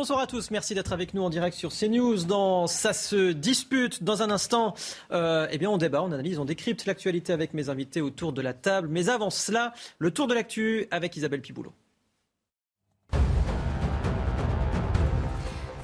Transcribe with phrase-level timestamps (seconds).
[0.00, 2.24] Bonsoir à tous, merci d'être avec nous en direct sur CNews.
[2.24, 4.72] Dans Ça se dispute, dans un instant,
[5.12, 8.40] euh, eh bien on débat, on analyse, on décrypte l'actualité avec mes invités autour de
[8.40, 8.88] la table.
[8.90, 11.74] Mais avant cela, le tour de l'actu avec Isabelle Piboulot.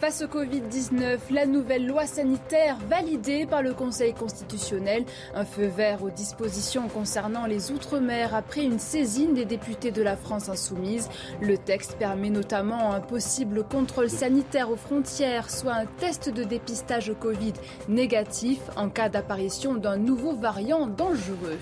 [0.06, 5.04] Face au Covid-19, la nouvelle loi sanitaire validée par le Conseil constitutionnel,
[5.34, 10.16] un feu vert aux dispositions concernant les Outre-mer après une saisine des députés de la
[10.16, 11.08] France insoumise.
[11.40, 17.12] Le texte permet notamment un possible contrôle sanitaire aux frontières, soit un test de dépistage
[17.18, 17.54] Covid
[17.88, 21.58] négatif en cas d'apparition d'un nouveau variant dangereux.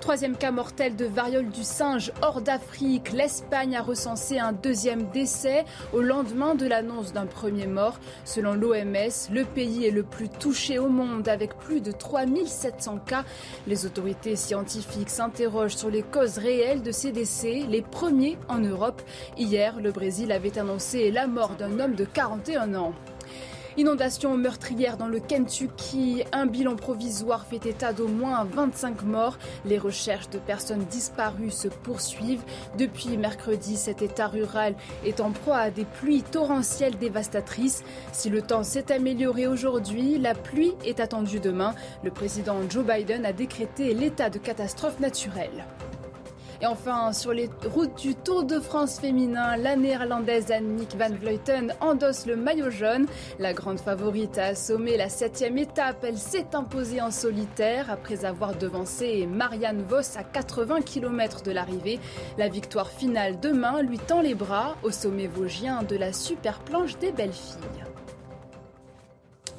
[0.00, 3.12] Troisième cas mortel de variole du singe hors d'Afrique.
[3.12, 8.00] L'Espagne a recensé un deuxième décès au lendemain de l'annonce d'un premier mort.
[8.24, 13.24] Selon l'OMS, le pays est le plus touché au monde avec plus de 3700 cas.
[13.66, 19.02] Les autorités scientifiques s'interrogent sur les causes réelles de ces décès, les premiers en Europe.
[19.36, 22.94] Hier, le Brésil avait annoncé la mort d'un homme de 41 ans.
[23.76, 26.24] Inondation meurtrière dans le Kentucky.
[26.32, 29.38] Un bilan provisoire fait état d'au moins 25 morts.
[29.64, 32.42] Les recherches de personnes disparues se poursuivent.
[32.78, 37.84] Depuis mercredi, cet état rural est en proie à des pluies torrentielles dévastatrices.
[38.12, 41.74] Si le temps s'est amélioré aujourd'hui, la pluie est attendue demain.
[42.02, 45.64] Le président Joe Biden a décrété l'état de catastrophe naturelle.
[46.62, 51.72] Et enfin, sur les routes du Tour de France féminin, la néerlandaise Annemiek van Vleuten
[51.80, 53.06] endosse le maillot jaune.
[53.38, 56.04] La grande favorite a assommé la septième étape.
[56.04, 61.98] Elle s'est imposée en solitaire après avoir devancé Marianne Vos à 80 km de l'arrivée.
[62.36, 66.98] La victoire finale demain lui tend les bras au sommet vosgien de la super planche
[66.98, 67.89] des belles filles.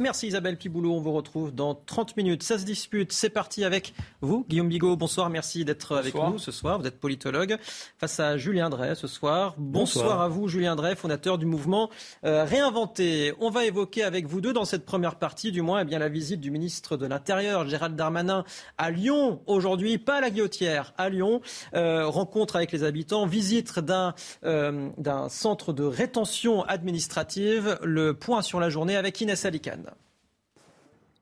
[0.01, 0.95] Merci Isabelle Piboulot.
[0.95, 2.41] On vous retrouve dans 30 minutes.
[2.41, 3.11] Ça se dispute.
[3.11, 4.95] C'est parti avec vous, Guillaume Bigot.
[4.95, 5.29] Bonsoir.
[5.29, 6.79] Merci d'être avec nous ce soir.
[6.79, 7.57] Vous êtes politologue
[7.99, 9.53] face à Julien Drey ce soir.
[9.59, 11.91] Bonsoir, à vous, Julien Drey, fondateur du mouvement
[12.25, 13.33] euh, Réinventé.
[13.39, 16.09] On va évoquer avec vous deux dans cette première partie, du moins, eh bien, la
[16.09, 18.43] visite du ministre de l'Intérieur, Gérald Darmanin,
[18.79, 21.41] à Lyon aujourd'hui, pas à la Guillotière, à Lyon.
[21.75, 24.15] Euh, rencontre avec les habitants, visite d'un
[24.45, 27.77] euh, d'un centre de rétention administrative.
[27.83, 29.90] Le point sur la journée avec Inès Alicane.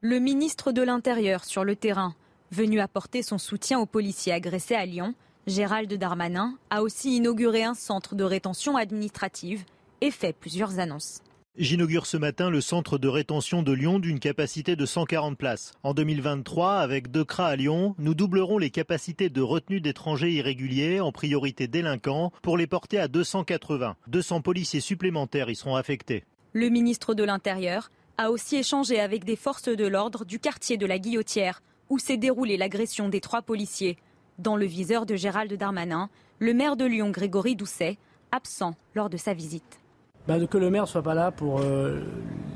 [0.02, 2.16] Le ministre de l'Intérieur sur le terrain,
[2.54, 5.14] venu apporter son soutien aux policiers agressés à Lyon,
[5.46, 9.66] Gérald Darmanin a aussi inauguré un centre de rétention administrative
[10.00, 11.20] et fait plusieurs annonces.
[11.58, 15.74] J'inaugure ce matin le centre de rétention de Lyon d'une capacité de 140 places.
[15.84, 21.02] En 2023, avec deux CRA à Lyon, nous doublerons les capacités de retenue d'étrangers irréguliers,
[21.02, 23.98] en priorité délinquants, pour les porter à 280.
[24.08, 26.24] 200 policiers supplémentaires y seront affectés.
[26.54, 30.86] Le ministre de l'Intérieur a aussi échangé avec des forces de l'ordre du quartier de
[30.86, 33.98] la Guillotière, où s'est déroulée l'agression des trois policiers.
[34.40, 37.98] Dans le viseur de Gérald Darmanin, le maire de Lyon, Grégory Doucet,
[38.34, 39.80] absent lors de sa visite.
[40.28, 42.02] Bah, que le maire ne soit pas là pour euh,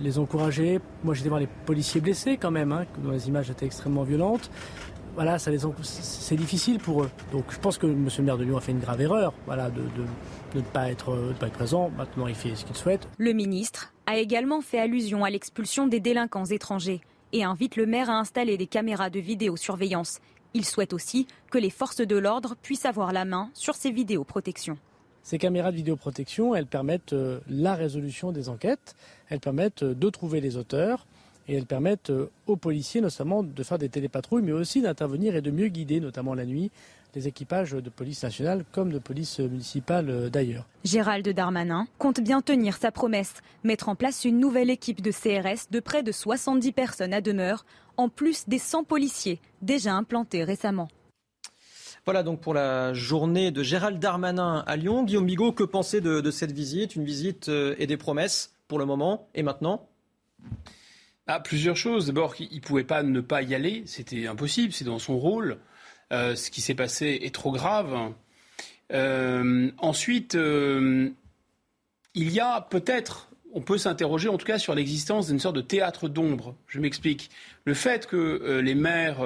[0.02, 0.81] les encourager.
[1.06, 4.52] Moi, j'étais voir les policiers blessés quand même, hein, dont les images étaient extrêmement violentes.
[5.16, 7.09] Voilà, c'est difficile pour eux.
[7.31, 8.09] Donc, je pense que M.
[8.18, 9.84] le maire de Lyon a fait une grave erreur, voilà, de,
[10.56, 11.90] ne pas être, de pas être présent.
[11.96, 13.07] Maintenant, il fait ce qu'il souhaite.
[13.18, 18.09] Le ministre a également fait allusion à l'expulsion des délinquants étrangers et invite le maire
[18.09, 20.19] à installer des caméras de vidéosurveillance.
[20.53, 24.78] Il souhaite aussi que les forces de l'ordre puissent avoir la main sur ces vidéoprotections.
[25.24, 28.96] Ces caméras de vidéoprotection, elles permettent euh, la résolution des enquêtes,
[29.30, 31.08] elles permettent euh, de trouver les auteurs
[31.47, 35.41] et elles permettent euh, aux policiers notamment de faire des télépatrouilles, mais aussi d'intervenir et
[35.41, 36.72] de mieux guider, notamment la nuit,
[37.16, 40.68] les équipages de police nationale comme de police municipale euh, d'ailleurs.
[40.84, 45.69] Gérald Darmanin compte bien tenir sa promesse, mettre en place une nouvelle équipe de CRS
[45.72, 47.66] de près de 70 personnes à demeure,
[47.97, 50.88] en plus des 100 policiers déjà implantés récemment.
[52.06, 55.03] Voilà donc pour la journée de Gérald Darmanin à Lyon.
[55.03, 56.96] Guillaume Bigot, que pensez de, de cette visite?
[56.96, 59.88] Une visite euh, et des promesses pour le moment et maintenant?
[61.28, 62.07] Ah, Plusieurs choses.
[62.07, 63.84] D'abord, il ne pouvait pas ne pas y aller.
[63.85, 64.73] C'était impossible.
[64.73, 65.59] C'est dans son rôle.
[66.13, 68.13] Euh, ce qui s'est passé est trop grave.
[68.91, 71.09] Euh, ensuite, euh,
[72.13, 75.61] il y a peut-être, on peut s'interroger en tout cas sur l'existence d'une sorte de
[75.61, 76.55] théâtre d'ombre.
[76.67, 77.32] Je m'explique.
[77.66, 79.26] Le fait que les maires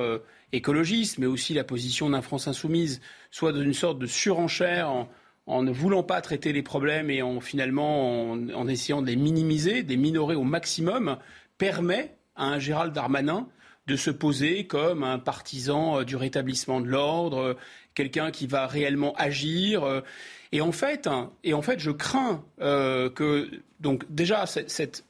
[0.54, 3.02] écologistes, mais aussi la position d'un France insoumise,
[3.32, 4.90] soient dans une sorte de surenchère
[5.46, 9.84] en, ne voulant pas traiter les problèmes et en finalement en, essayant de les minimiser,
[9.84, 11.18] de les minorer au maximum,
[11.58, 13.48] permet à un Gérald Darmanin
[13.88, 17.54] de se poser comme un partisan euh, du rétablissement de l'ordre, euh,
[17.96, 19.84] quelqu'un qui va réellement agir.
[19.84, 20.02] Euh.
[20.52, 23.50] Et en fait, hein, et en fait je crains que
[23.82, 25.04] donc déjà cette,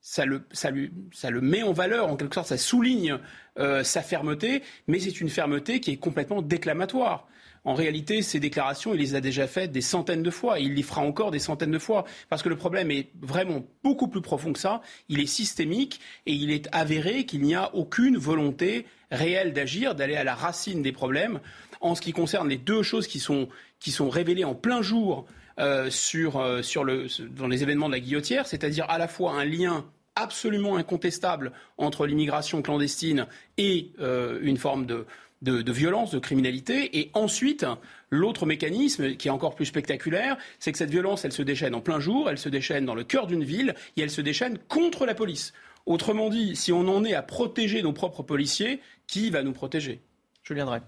[0.00, 0.70] ça le, ça,
[1.12, 3.18] ça le met en valeur, en quelque sorte, ça souligne
[3.56, 7.28] sa fermeté, mais c'est une fermeté qui est complètement déclamatoire.
[7.64, 10.60] En réalité, ces déclarations, il les a déjà faites des centaines de fois.
[10.60, 12.04] Et il les fera encore des centaines de fois.
[12.28, 14.82] Parce que le problème est vraiment beaucoup plus profond que ça.
[15.08, 20.16] Il est systémique et il est avéré qu'il n'y a aucune volonté réelle d'agir, d'aller
[20.16, 21.40] à la racine des problèmes.
[21.80, 25.26] En ce qui concerne les deux choses qui sont, qui sont révélées en plein jour
[25.58, 29.32] euh, sur, euh, sur le, dans les événements de la guillotière, c'est-à-dire à la fois
[29.32, 29.84] un lien
[30.16, 33.26] absolument incontestable entre l'immigration clandestine
[33.58, 35.06] et euh, une forme de,
[35.44, 36.98] de, violence, de criminalité.
[36.98, 37.66] Et ensuite,
[38.10, 41.80] l'autre mécanisme qui est encore plus spectaculaire, c'est que cette violence, elle se déchaîne en
[41.80, 45.06] plein jour, elle se déchaîne dans le cœur d'une ville et elle se déchaîne contre
[45.06, 45.52] la police.
[45.86, 50.00] Autrement dit, si on en est à protéger nos propres policiers, qui va nous protéger?
[50.42, 50.80] Je viendrai.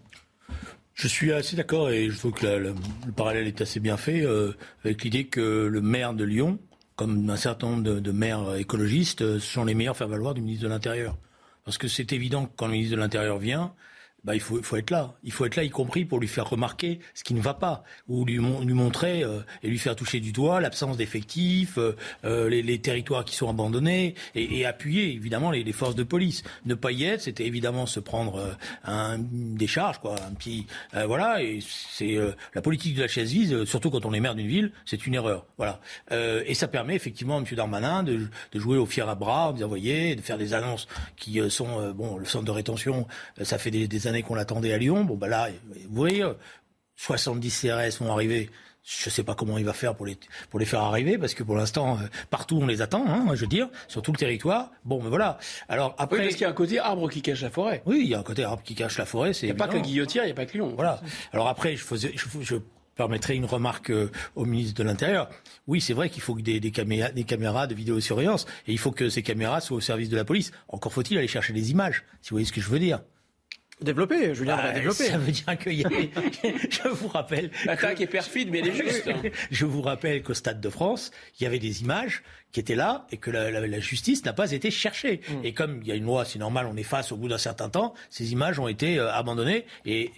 [0.95, 2.75] Je suis assez d'accord et je trouve que le
[3.15, 6.59] parallèle est assez bien fait euh, avec l'idée que le maire de Lyon,
[6.95, 10.71] comme un certain nombre de, de maires écologistes, sont les meilleurs faire-valoir du ministre de
[10.71, 11.19] l'Intérieur.
[11.67, 13.75] Parce que c'est évident que quand le ministre de l'Intérieur vient,
[14.27, 15.15] bah, il, faut, faut être là.
[15.23, 17.85] Il faut être là, y compris pour lui faire remarquer ce qui ne va pas,
[18.09, 21.95] ou lui, lui montrer euh, et lui faire toucher du doigt l'absence d'effectifs, euh,
[22.25, 26.03] euh, les, les, territoires qui sont abandonnés, et, et appuyer évidemment les, les, forces de
[26.03, 26.43] police.
[26.65, 30.67] Ne pas y être, c'était évidemment se prendre un, des charges, quoi, un petit,
[31.07, 31.43] voilà.
[31.43, 32.17] Et c'est
[32.55, 35.15] la politique de la chaise vise, surtout quand on est maire d'une ville, c'est une
[35.15, 35.81] erreur, voilà.
[36.11, 37.45] et ça permet effectivement à M.
[37.53, 41.39] Darmanin de, de, jouer au fier à bras, vous voyez, de faire des annonces qui
[41.51, 43.07] sont, bon, le centre de rétention,
[43.43, 45.05] ça fait des, des années qu'on l'attendait à Lyon.
[45.05, 45.49] Bon, bah là,
[45.89, 46.25] vous voyez,
[46.97, 48.51] 70 CRS vont arriver.
[48.83, 50.17] Je ne sais pas comment il va faire pour les,
[50.49, 53.41] pour les faire arriver, parce que pour l'instant, euh, partout on les attend, hein, je
[53.41, 54.71] veux dire, sur tout le territoire.
[54.85, 55.39] Bon, mais voilà.
[55.69, 57.83] Alors après, oui, parce qu'il y a un côté arbre qui cache la forêt.
[57.85, 59.33] Oui, il y a un côté arbre qui cache la forêt.
[59.33, 60.73] Il n'y a pas que Guillotière, il n'y a pas que Lyon.
[60.77, 61.01] Voilà.
[61.33, 62.57] Alors après, je faisais, je, je
[62.95, 65.31] permettrai une remarque euh, au ministre de l'Intérieur.
[65.67, 68.91] Oui, c'est vrai qu'il faut des, des, caméras, des caméras de vidéosurveillance, et il faut
[68.91, 70.51] que ces caméras soient au service de la police.
[70.69, 73.01] Encore faut-il aller chercher des images, si vous voyez ce que je veux dire.
[73.81, 75.05] Développer, Julien, bah, développer.
[75.05, 75.89] Ça veut dire qu'il y a...
[76.71, 77.51] je vous rappelle...
[77.67, 79.11] L'attaque est perfide, mais elle est juste.
[79.51, 83.07] je vous rappelle qu'au Stade de France, il y avait des images qui étaient là
[83.11, 85.21] et que la, la, la justice n'a pas été cherchée.
[85.29, 85.45] Mm.
[85.45, 87.39] Et comme il y a une loi, c'est normal, on est face au bout d'un
[87.39, 89.67] certain temps, ces images ont été euh, abandonnées.
[89.85, 90.11] Et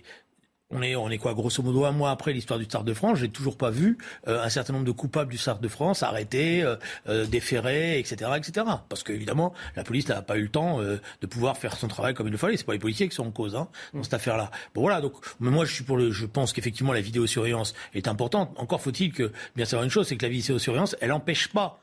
[0.71, 3.19] on est, on est quoi, grosso modo, un mois après l'histoire du Stade de France.
[3.19, 6.63] J'ai toujours pas vu euh, un certain nombre de coupables du Stade de France arrêtés,
[6.63, 6.77] euh,
[7.09, 8.67] euh, déférés, etc., etc.
[8.89, 12.27] Parce qu'évidemment, la police n'a pas eu le temps de pouvoir faire son travail comme
[12.27, 12.57] il le fallait.
[12.57, 14.51] C'est pas les policiers qui sont en cause hein, dans cette affaire-là.
[14.75, 15.01] Bon voilà.
[15.01, 16.11] Donc, mais moi, je suis pour le.
[16.11, 18.51] Je pense qu'effectivement, la vidéosurveillance est importante.
[18.57, 21.81] Encore faut-il que bien savoir une chose, c'est que la vidéosurveillance, elle n'empêche pas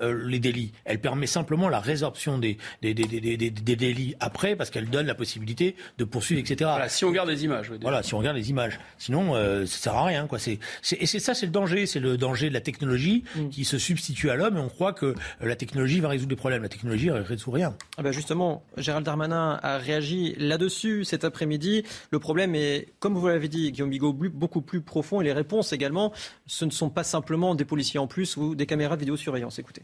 [0.00, 0.72] euh, les délits.
[0.84, 5.06] Elle permet simplement la résorption des, des, des, des, des délits après, parce qu'elle donne
[5.06, 6.70] la possibilité de poursuivre, etc.
[6.70, 7.72] Voilà, si on regarde les images.
[7.80, 8.78] Voilà, si on regarde les images.
[8.98, 10.26] Sinon, euh, ça sert à rien.
[10.26, 10.38] Quoi.
[10.38, 11.86] C'est, c'est, et c'est ça, c'est le danger.
[11.86, 13.48] C'est le danger de la technologie mm.
[13.48, 16.62] qui se substitue à l'homme, et on croit que la technologie va résoudre les problèmes.
[16.62, 17.76] La technologie ne résout rien.
[17.96, 21.84] Ah ben justement, Gérald Darmanin a réagi là-dessus cet après-midi.
[22.10, 25.72] Le problème est, comme vous l'avez dit, Guillaume Bigot, beaucoup plus profond, et les réponses
[25.72, 26.12] également,
[26.46, 29.58] ce ne sont pas simplement des policiers en plus ou des caméras de vidéosurveillance.
[29.58, 29.82] Écoutez.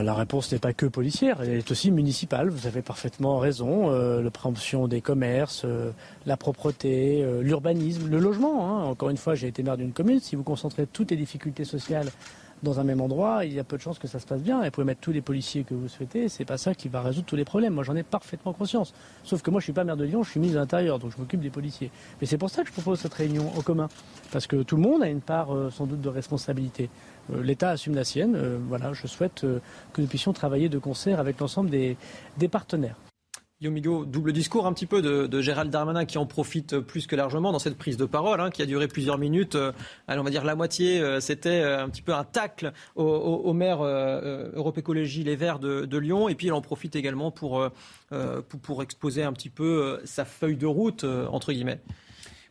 [0.00, 2.48] La réponse n'est pas que policière, elle est aussi municipale.
[2.48, 3.90] Vous avez parfaitement raison.
[3.90, 5.90] Euh, la préemption des commerces, euh,
[6.24, 8.66] la propreté, euh, l'urbanisme, le logement.
[8.66, 8.84] Hein.
[8.84, 10.18] Encore une fois, j'ai été maire d'une commune.
[10.18, 12.08] Si vous concentrez toutes les difficultés sociales
[12.62, 14.62] dans un même endroit, il y a peu de chances que ça se passe bien.
[14.62, 17.02] Et vous pouvez mettre tous les policiers que vous souhaitez, c'est pas ça qui va
[17.02, 17.74] résoudre tous les problèmes.
[17.74, 18.94] Moi, j'en ai parfaitement conscience.
[19.24, 21.12] Sauf que moi, je suis pas maire de Lyon, je suis ministre de l'Intérieur, donc
[21.12, 21.90] je m'occupe des policiers.
[22.18, 23.90] Mais c'est pour ça que je propose cette réunion en commun,
[24.32, 26.88] parce que tout le monde a une part, sans doute, de responsabilité.
[27.32, 28.34] Euh, L'État assume la sienne.
[28.36, 29.42] Euh, voilà, je souhaite
[29.92, 31.96] que nous puissions travailler de concert avec l'ensemble des,
[32.38, 32.96] des partenaires.
[33.62, 37.52] Yomigo, double discours un petit peu de, Gérald Darmanin qui en profite plus que largement
[37.52, 39.54] dans cette prise de parole hein, qui a duré plusieurs minutes.
[39.54, 39.70] Euh,
[40.08, 43.52] allez, on va dire la moitié, euh, c'était euh, un petit peu un tacle au,
[43.52, 46.28] maire Europe Écologie Les Verts de, Lyon.
[46.28, 47.64] Et puis il en profite également pour,
[48.08, 51.80] pour, pour, exposer un petit peu sa feuille de route, entre guillemets.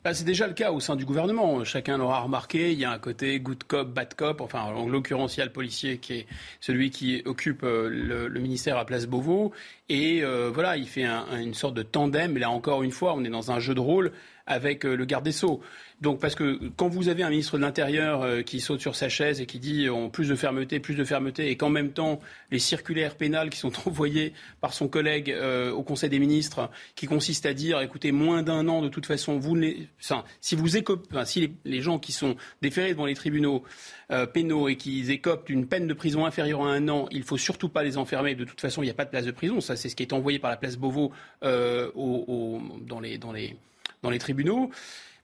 [0.03, 1.63] Bah, c'est déjà le cas au sein du gouvernement.
[1.63, 2.71] Chacun l'aura remarqué.
[2.71, 4.41] Il y a un côté good cop, bad cop.
[4.41, 6.27] Enfin, en l'occurrence, policier qui est
[6.59, 9.51] celui qui occupe le, ministère à Place Beauvau.
[9.93, 12.37] Et euh, voilà, il fait une sorte de tandem.
[12.37, 14.13] Là, encore une fois, on est dans un jeu de rôle
[14.47, 15.59] avec euh, le garde des Sceaux.
[15.99, 19.09] Donc, parce que quand vous avez un ministre de l'Intérieur euh, qui saute sur sa
[19.09, 22.21] chaise et qui dit plus de fermeté, plus de fermeté, et qu'en même temps,
[22.51, 24.31] les circulaires pénales qui sont envoyées
[24.61, 25.35] par son collègue
[25.75, 29.39] au Conseil des ministres, qui consistent à dire écoutez, moins d'un an, de toute façon,
[29.39, 29.57] vous
[30.39, 33.63] si vous enfin, si les, gens qui sont déférés devant les tribunaux
[34.33, 37.69] pénaux et qui écopent d'une peine de prison inférieure à un an, il faut surtout
[37.69, 38.35] pas les enfermer.
[38.35, 39.61] De toute façon, il n'y a pas de place de prison.
[39.81, 41.11] C'est ce qui est envoyé par la place Beauvau
[41.43, 44.69] au, dans, les, tribunaux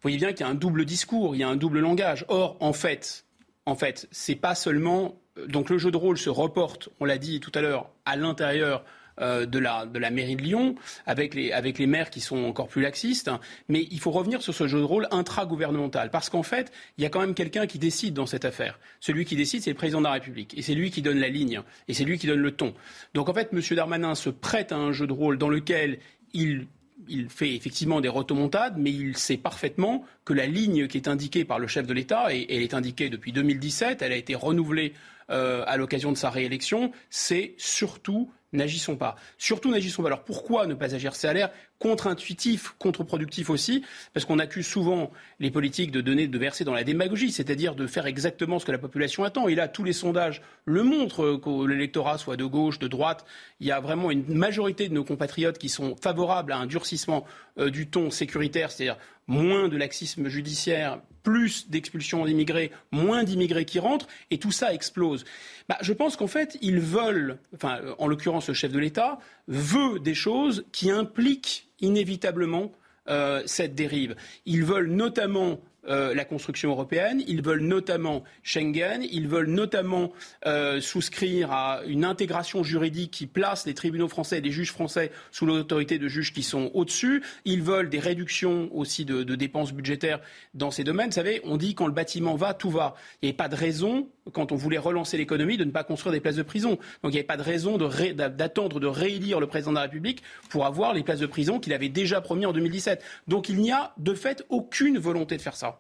[0.02, 2.26] voyez bien qu'il y a un double discours, il y a un double langage.
[2.28, 3.26] Or, en fait,
[3.66, 5.16] en fait, c'est pas seulement
[5.48, 8.84] donc le jeu de rôle se reporte, on l'a dit tout à l'heure, à l'intérieur
[9.20, 12.68] de, la, de la mairie de Lyon, avec les, avec les maires qui sont encore
[12.68, 13.32] plus laxistes.
[13.68, 17.06] Mais il faut revenir sur ce jeu de rôle intra-gouvernemental, parce qu'en fait, il y
[17.08, 18.80] a quand même quelqu'un qui décide dans cette affaire.
[19.00, 21.30] Celui qui décide, c'est le président de la République, et c'est lui qui donne la
[21.30, 22.74] ligne, et c'est lui qui donne le ton.
[23.14, 23.62] Donc en fait, M.
[23.72, 26.00] Darmanin se prête à un jeu de rôle dans lequel
[26.34, 26.68] il
[27.08, 31.46] il fait effectivement des rotomontades, mais il sait parfaitement que la ligne qui est indiquée
[31.46, 34.94] par le chef de l'État, et elle est indiquée depuis 2017, elle a été renouvelée
[35.30, 39.16] euh, à l'occasion de sa réélection, c'est surtout n'agissons pas.
[39.38, 40.10] Surtout n'agissons pas.
[40.10, 41.16] Alors pourquoi ne pas agir?
[41.16, 46.38] C'est à l'air contre-intuitif, contre-productif aussi, parce qu'on accuse souvent les politiques de donner, de
[46.38, 49.48] verser dans la démagogie, c'est-à-dire de faire exactement ce que la population attend.
[49.48, 53.26] Et là, tous les sondages le montrent, que l'électorat soit de gauche, de droite.
[53.60, 57.26] Il y a vraiment une majorité de nos compatriotes qui sont favorables à un durcissement
[57.60, 63.80] euh, du ton sécuritaire, c'est-à-dire moins de laxisme judiciaire, plus d'expulsions d'immigrés, moins d'immigrés qui
[63.80, 65.26] rentrent, et tout ça explose.
[65.68, 70.00] Bah, je pense qu'en fait, ils veulent, enfin, en l'occurrence, le chef de l'État veut
[70.00, 72.72] des choses qui impliquent inévitablement
[73.10, 74.16] euh, cette dérive.
[74.46, 80.12] Ils veulent notamment euh, la construction européenne, ils veulent notamment Schengen, ils veulent notamment
[80.46, 85.12] euh, souscrire à une intégration juridique qui place les tribunaux français et les juges français
[85.32, 90.20] sous l'autorité de juges qui sont au-dessus, ils veulent des réductions aussi de, dépenses budgétaires
[90.54, 91.08] dans ces domaines.
[91.08, 92.96] Vous savez, on dit quand le bâtiment va, tout va.
[93.22, 96.14] Il n'y a pas de raison, quand on voulait relancer l'économie, de ne pas construire
[96.14, 96.72] des places de prison.
[96.72, 100.24] Donc il n'y avait pas de raison d'attendre de réélire le président de la République
[100.50, 103.04] pour avoir les places de prison qu'il avait déjà promis en 2017.
[103.28, 105.77] Donc il n'y a de fait aucune volonté de faire ça.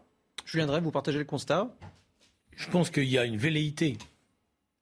[0.47, 1.69] Julien Drey, vous partagez le constat?
[2.55, 3.97] Je pense qu'il y a une velléité.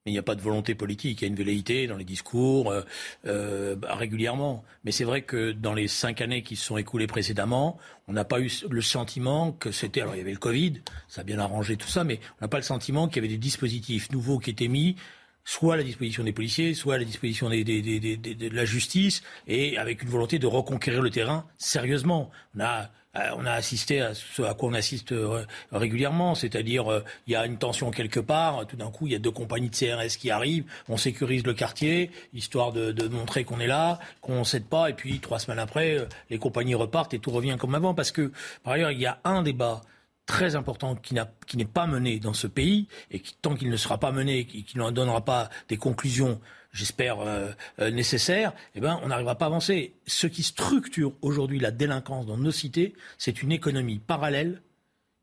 [0.05, 1.21] Mais il n'y a pas de volonté politique.
[1.21, 2.83] Il y a une velléité dans les discours euh,
[3.25, 4.63] euh, bah, régulièrement.
[4.83, 8.25] Mais c'est vrai que dans les cinq années qui se sont écoulées précédemment, on n'a
[8.25, 10.01] pas eu le sentiment que c'était.
[10.01, 12.47] Alors il y avait le Covid, ça a bien arrangé tout ça, mais on n'a
[12.47, 14.97] pas le sentiment qu'il y avait des dispositifs nouveaux qui étaient mis
[15.45, 20.03] soit à la disposition des policiers, soit à la disposition de la justice, et avec
[20.03, 22.31] une volonté de reconquérir le terrain sérieusement.
[22.55, 22.89] On a
[23.37, 27.35] on a assisté à ce à quoi on assiste euh, régulièrement, c'est-à-dire euh, il y
[27.35, 30.17] a une tension quelque part, tout d'un coup il y a deux compagnies de CRS
[30.17, 34.65] qui arrivent, on sécurise le quartier, histoire de, montrer qu'on est là, qu'on ne cède
[34.65, 38.11] pas, et puis trois semaines après, les compagnies repartent et tout revient comme avant, parce
[38.11, 38.31] que
[38.63, 39.81] par ailleurs il y a un débat
[40.25, 43.99] très important qui n'est pas mené dans ce pays, et qui, tant qu'il ne sera
[43.99, 46.41] pas mené, qui ne donnera pas des conclusions
[46.75, 49.93] j'espère, euh, euh, nécessaire, eh ben, on n'arrivera pas à avancer.
[50.05, 54.61] Ce qui structure aujourd'hui la délinquance dans nos cités, c'est une économie parallèle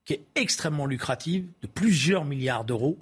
[0.05, 2.99] qui est extrêmement lucrative, de plusieurs milliards d'euros,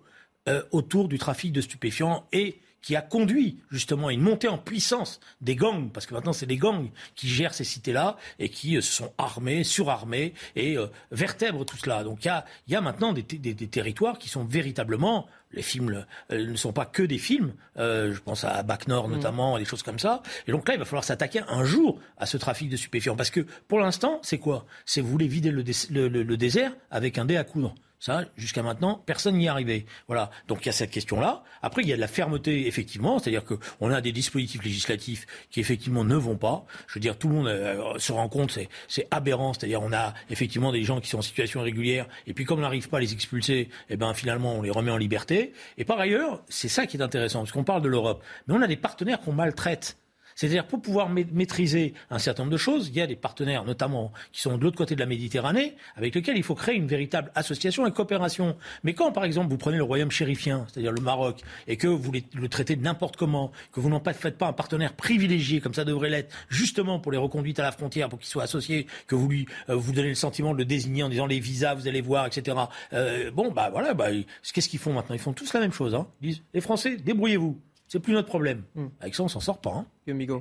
[0.49, 4.59] euh, autour du trafic de stupéfiants et qui a conduit justement à une montée en
[4.59, 8.75] puissance des gangs, parce que maintenant c'est les gangs qui gèrent ces cités-là et qui
[8.77, 10.77] se sont armés, surarmés et
[11.11, 12.05] vertèbrent tout cela.
[12.05, 15.63] Donc il y a, y a, maintenant des, des, des, territoires qui sont véritablement les
[15.63, 17.55] films euh, ne sont pas que des films.
[17.77, 19.13] Euh, je pense à Bac Nord mm.
[19.13, 20.23] notamment, des choses comme ça.
[20.47, 23.17] Et donc là, il va falloir s'attaquer un jour à ce trafic de stupéfiants.
[23.17, 24.67] Parce que pour l'instant, c'est quoi?
[24.85, 25.63] C'est vous voulez vider le,
[26.09, 27.75] le, désert avec un dé à coudre.
[28.01, 29.85] Ça, jusqu'à maintenant, personne n'y est arrivé.
[30.09, 30.31] Voilà.
[30.49, 31.45] Donc il y a cette question-là.
[31.61, 35.61] Après, il y a de la fermeté, effectivement, c'est-à-dire qu'on a des dispositifs législatifs qui
[35.61, 36.65] effectivement ne vont pas.
[36.87, 39.53] Je veux dire, tout le monde euh, se rend compte, c'est aberrant.
[39.53, 42.63] C'est-à-dire, on a effectivement des gens qui sont en situation irrégulière, et puis comme on
[42.63, 45.53] n'arrive pas à les expulser, eh ben finalement, on les remet en liberté.
[45.77, 48.63] Et par ailleurs, c'est ça qui est intéressant, parce qu'on parle de l'Europe, mais on
[48.63, 50.00] a des partenaires qu'on maltraite.
[50.41, 54.11] C'est-à-dire pour pouvoir maîtriser un certain nombre de choses, il y a des partenaires, notamment
[54.33, 57.31] qui sont de l'autre côté de la Méditerranée, avec lesquels il faut créer une véritable
[57.35, 58.57] association et coopération.
[58.83, 62.11] Mais quand, par exemple, vous prenez le royaume chérifien, c'est-à-dire le Maroc, et que vous
[62.11, 66.09] le traitez n'importe comment, que vous n'en faites pas un partenaire privilégié, comme ça devrait
[66.09, 69.47] l'être, justement pour les reconduites à la frontière, pour qu'il soit associé, que vous lui
[69.69, 72.25] euh, vous donnez le sentiment de le désigner en disant les visas, vous allez voir,
[72.25, 72.57] etc.
[72.95, 74.09] Euh, bon, bah voilà, bah,
[74.55, 75.15] qu'est-ce qu'ils font maintenant?
[75.15, 75.95] Ils font tous la même chose.
[75.95, 76.07] Hein.
[76.23, 77.61] Ils disent les Français, débrouillez-vous.
[77.91, 78.63] C'est plus notre problème.
[78.77, 78.87] Hmm.
[79.01, 79.71] Avec ça, on s'en sort pas.
[79.71, 79.85] Hein.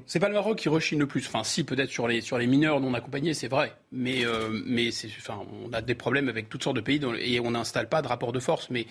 [0.06, 1.26] C'est pas le Maroc qui rechigne le plus.
[1.26, 3.74] Enfin, si, peut-être sur les, sur les mineurs non accompagnés, c'est vrai.
[3.92, 7.50] Mais, euh, mais enfin, on a des problèmes avec toutes sortes de pays et on
[7.50, 8.70] n'installe pas de rapport de force.
[8.70, 8.86] Mais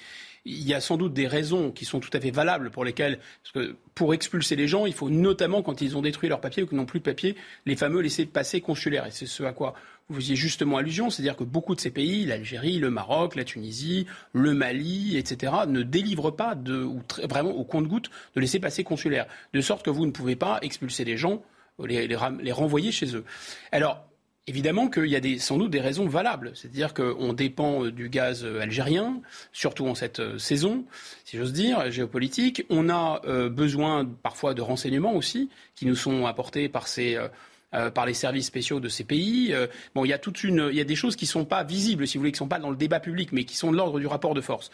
[0.45, 3.21] il y a sans doute des raisons qui sont tout à fait valables pour lesquelles,
[3.45, 6.65] parce que pour expulser les gens, il faut notamment, quand ils ont détruit leur papier
[6.65, 9.07] ou qu'ils n'ont plus de papier, les fameux laisser passer consulaires.
[9.07, 9.75] Et c'est ce à quoi
[10.09, 14.07] vous faisiez justement allusion, c'est-à-dire que beaucoup de ces pays, l'Algérie, le Maroc, la Tunisie,
[14.33, 19.27] le Mali, etc., ne délivrent pas de, ou vraiment au compte-goutte de laisser passer consulaire,
[19.53, 21.43] de sorte que vous ne pouvez pas expulser les gens,
[21.85, 23.25] les, les, renvoyer chez eux.
[23.73, 24.05] Alors,
[24.49, 26.53] Évidemment qu'il y a des, sans doute des raisons valables.
[26.55, 29.21] C'est-à-dire qu'on dépend euh, du gaz euh, algérien,
[29.53, 30.87] surtout en cette euh, saison,
[31.27, 32.65] si j'ose dire, géopolitique.
[32.71, 37.19] On a besoin parfois de renseignements aussi, qui nous sont apportés par ces,
[37.75, 39.53] euh, par les services spéciaux de ces pays.
[39.53, 41.65] Euh, bon, il y a toute une, il y a des choses qui sont pas
[41.65, 43.77] visibles, si vous voulez, qui sont pas dans le débat public, mais qui sont de
[43.77, 44.71] l'ordre du rapport de force.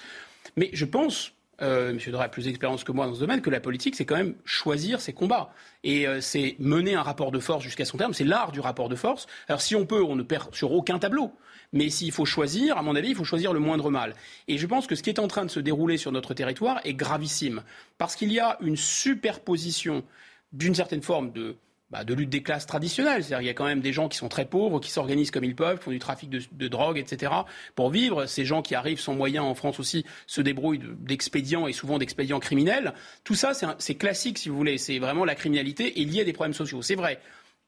[0.56, 1.32] Mais je pense
[1.62, 1.98] euh, M.
[1.98, 4.34] Drey a plus d'expérience que moi dans ce domaine, que la politique, c'est quand même
[4.44, 5.52] choisir ses combats.
[5.82, 8.14] Et euh, c'est mener un rapport de force jusqu'à son terme.
[8.14, 9.26] C'est l'art du rapport de force.
[9.48, 11.32] Alors si on peut, on ne perd sur aucun tableau.
[11.72, 14.14] Mais s'il faut choisir, à mon avis, il faut choisir le moindre mal.
[14.46, 16.80] Et je pense que ce qui est en train de se dérouler sur notre territoire
[16.84, 17.62] est gravissime.
[17.98, 20.04] Parce qu'il y a une superposition
[20.52, 21.56] d'une certaine forme de
[21.94, 23.22] bah, de lutte des classes traditionnelles.
[23.22, 25.44] C'est-à-dire qu'il y a quand même des gens qui sont très pauvres, qui s'organisent comme
[25.44, 27.30] ils peuvent, qui font du trafic de, drogue, etc.
[27.76, 28.26] pour vivre.
[28.26, 32.40] Ces gens qui arrivent sans moyens en France aussi se débrouillent d'expédients et souvent d'expédients
[32.40, 32.94] criminels.
[33.22, 34.76] Tout ça, c'est classique, si vous voulez.
[34.76, 36.82] C'est vraiment la criminalité et lié à des problèmes sociaux.
[36.82, 37.20] C'est vrai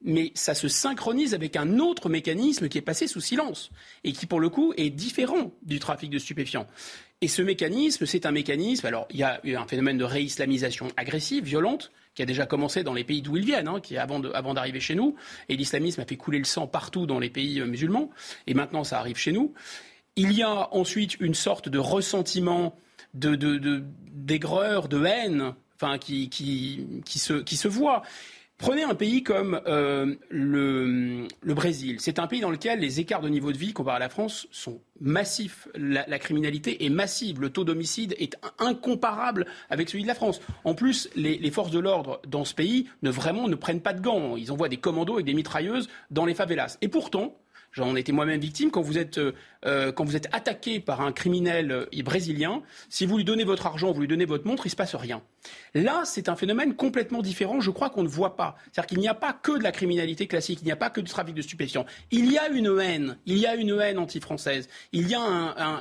[0.03, 3.71] mais ça se synchronise avec un autre mécanisme qui est passé sous silence
[4.05, 6.67] et qui, pour le coup, est différent du trafic de stupéfiants.
[7.23, 8.87] Et ce mécanisme, c'est un mécanisme.
[8.87, 12.83] Alors, il y a eu un phénomène de réislamisation agressive, violente, qui a déjà commencé
[12.83, 15.17] dans les pays d'où ils viennent, hein, qui avant, avant d'arriver chez nous.
[15.49, 18.11] Et l'islamisme a fait couler le sang partout dans les pays euh, musulmans.
[18.47, 19.55] Et maintenant, ça arrive chez nous.
[20.17, 22.77] Il y a ensuite une sorte de ressentiment,
[23.15, 23.35] de,
[24.13, 26.29] d'aigreur, de, haine, enfin, qui,
[27.09, 28.03] se voit.
[28.59, 31.97] Prenez un pays comme euh, le, Brésil.
[32.01, 34.49] C'est un pays dans lequel les écarts de niveau de vie comparé à la France
[34.51, 35.69] sont massifs.
[35.75, 37.39] La, criminalité est massive.
[37.39, 40.41] Le taux d'homicide est incomparable avec celui de la France.
[40.65, 44.01] En plus, les, forces de l'ordre dans ce pays ne vraiment ne prennent pas de
[44.01, 44.37] gants.
[44.37, 46.79] Ils envoient des commandos avec des mitrailleuses dans les favelas.
[46.81, 47.37] Et pourtant,
[47.77, 48.71] J'en étais moi-même victime.
[48.71, 53.19] Quand vous êtes, euh, quand vous êtes attaqué par un criminel euh, brésilien, si vous
[53.19, 55.21] lui donnez votre argent, vous lui donnez votre montre, il se passe rien.
[55.75, 58.57] Là, c'est un phénomène complètement différent, je crois qu'on ne voit pas.
[58.73, 61.03] C'est-à-dire qu'il n'y a pas que de la criminalité classique, il n'y a pas que
[61.03, 61.85] du trafic de stupéfiants.
[62.11, 64.71] Il y a une haine, il y a une haine anti-française.
[64.93, 65.21] Il y a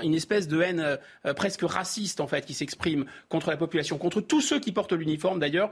[0.04, 4.20] une espèce de haine euh, presque raciste, en fait, qui s'exprime contre la population, contre
[4.20, 5.72] tous ceux qui portent l'uniforme, d'ailleurs,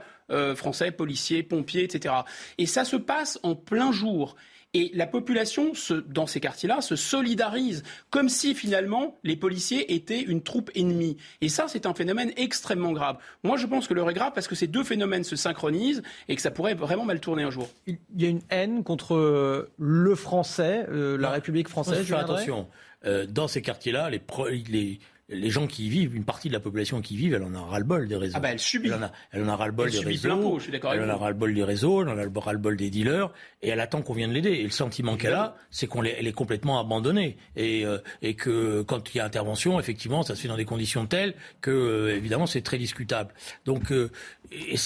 [0.56, 2.14] français, policiers, pompiers, etc.
[2.56, 4.36] Et ça se passe en plein jour.
[4.74, 5.72] Et la population,
[6.08, 11.16] dans ces quartiers-là, se solidarise, comme si finalement les policiers étaient une troupe ennemie.
[11.40, 13.18] Et ça, c'est un phénomène extrêmement grave.
[13.44, 16.34] Moi, je pense que l'heure est grave parce que ces deux phénomènes se synchronisent et
[16.34, 17.68] que ça pourrait vraiment mal tourner un jour.
[17.86, 22.04] Il y a une haine contre euh, le français, euh, la République française.
[22.04, 22.66] Faire attention.
[23.06, 24.20] Euh, dans ces quartiers-là, les,
[24.68, 27.54] les, les gens qui y vivent, une partie de la population qui vit, elle en
[27.54, 28.34] a ras-le-bol des réseaux.
[28.36, 28.88] Ah bah elle subit.
[28.88, 30.58] Elle en a, elle en a ras-le-bol des réseaux.
[30.58, 33.32] je suis d'accord elle en a ras-le-bol des réseaux, elle en a ras-le-bol des dealers,
[33.62, 34.50] et elle attend qu'on vienne l'aider.
[34.50, 37.36] Et le sentiment qu'elle a, c'est qu'on est, complètement abandonnée.
[37.56, 40.64] Et, euh, et que quand il y a intervention, effectivement, ça se fait dans des
[40.64, 43.32] conditions telles que, euh, évidemment, c'est très discutable.
[43.64, 44.10] Donc, euh,
[44.52, 44.76] et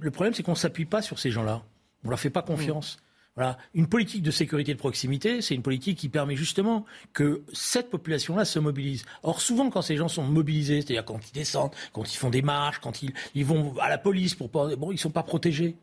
[0.00, 1.62] le problème, c'est qu'on s'appuie pas sur ces gens-là.
[2.04, 2.98] On leur fait pas confiance.
[3.36, 3.58] Voilà.
[3.74, 8.44] Une politique de sécurité de proximité, c'est une politique qui permet justement que cette population-là
[8.44, 9.04] se mobilise.
[9.24, 12.42] Or, souvent, quand ces gens sont mobilisés, c'est-à-dire quand ils descendent, quand ils font des
[12.42, 15.76] marches, quand ils, vont à la police pour pas, bon, ils sont pas protégés.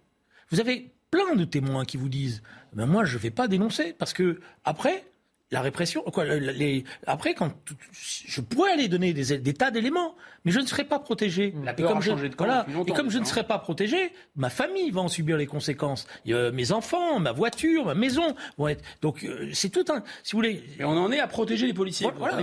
[0.50, 2.42] Vous avez plein de témoins qui vous disent,
[2.74, 5.04] ben moi, je vais pas dénoncer parce que après,
[5.52, 7.52] la répression, quoi, les, après, quand
[7.94, 11.54] je pourrais aller donner des, des tas d'éléments, mais je ne serai pas protégé.
[11.64, 14.50] La peur et comme, je, de voilà, et comme je ne serai pas protégé, ma
[14.50, 16.08] famille va en subir les conséquences.
[16.26, 18.84] mes enfants, ma voiture, ma maison vont être.
[19.02, 20.04] Donc euh, c'est tout un.
[20.24, 20.64] Si vous voulez.
[20.80, 22.08] Et on en est à protéger les policiers.
[22.18, 22.40] Voilà,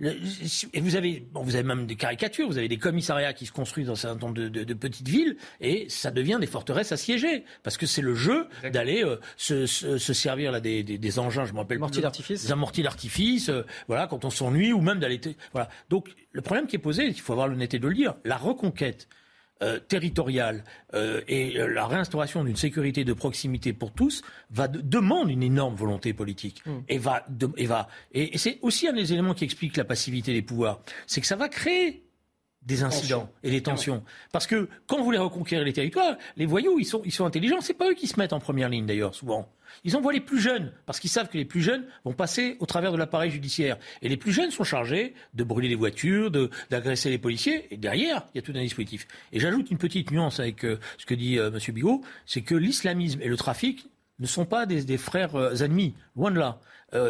[0.00, 2.48] et vous avez, bon, vous avez même des caricatures.
[2.48, 5.08] Vous avez des commissariats qui se construisent dans un certain nombre de, de, de, petites
[5.08, 9.66] villes, et ça devient des forteresses assiégées parce que c'est le jeu d'aller euh, se,
[9.66, 11.44] se, se, servir là des, des, des engins.
[11.44, 11.78] Je me rappelle.
[11.78, 15.20] Mortier d'artifice des amortis d'artifice, euh, voilà, quand on s'ennuie ou même d'aller.
[15.52, 15.68] Voilà.
[15.90, 19.08] Donc le problème qui est posé, il faut avoir l'honnêteté de le dire, la reconquête
[19.60, 20.62] euh, territoriale
[20.94, 26.12] euh, et la réinstauration d'une sécurité de proximité pour tous va demande une énorme volonté
[26.12, 26.78] politique mm.
[26.88, 30.42] et va et va et, c'est aussi un des éléments qui explique la passivité des
[30.42, 32.04] pouvoirs, c'est que ça va créer
[32.68, 34.04] des incidents et des tensions.
[34.30, 37.62] Parce que quand vous voulez reconquérir les territoires, les voyous, ils sont, ils sont intelligents.
[37.62, 39.48] C'est pas eux qui se mettent en première ligne d'ailleurs, souvent.
[39.84, 42.66] Ils envoient les plus jeunes, parce qu'ils savent que les plus jeunes vont passer au
[42.66, 43.78] travers de l'appareil judiciaire.
[44.02, 46.30] Et les plus jeunes sont chargés de brûler les voitures,
[46.70, 47.72] d'agresser les policiers.
[47.72, 49.08] Et derrière, il y a tout un dispositif.
[49.32, 51.74] Et j'ajoute une petite nuance avec euh, ce que dit euh, M.
[51.74, 53.86] Bigot, c'est que l'islamisme et le trafic
[54.18, 56.60] ne sont pas des, frères euh, ennemis, loin de là.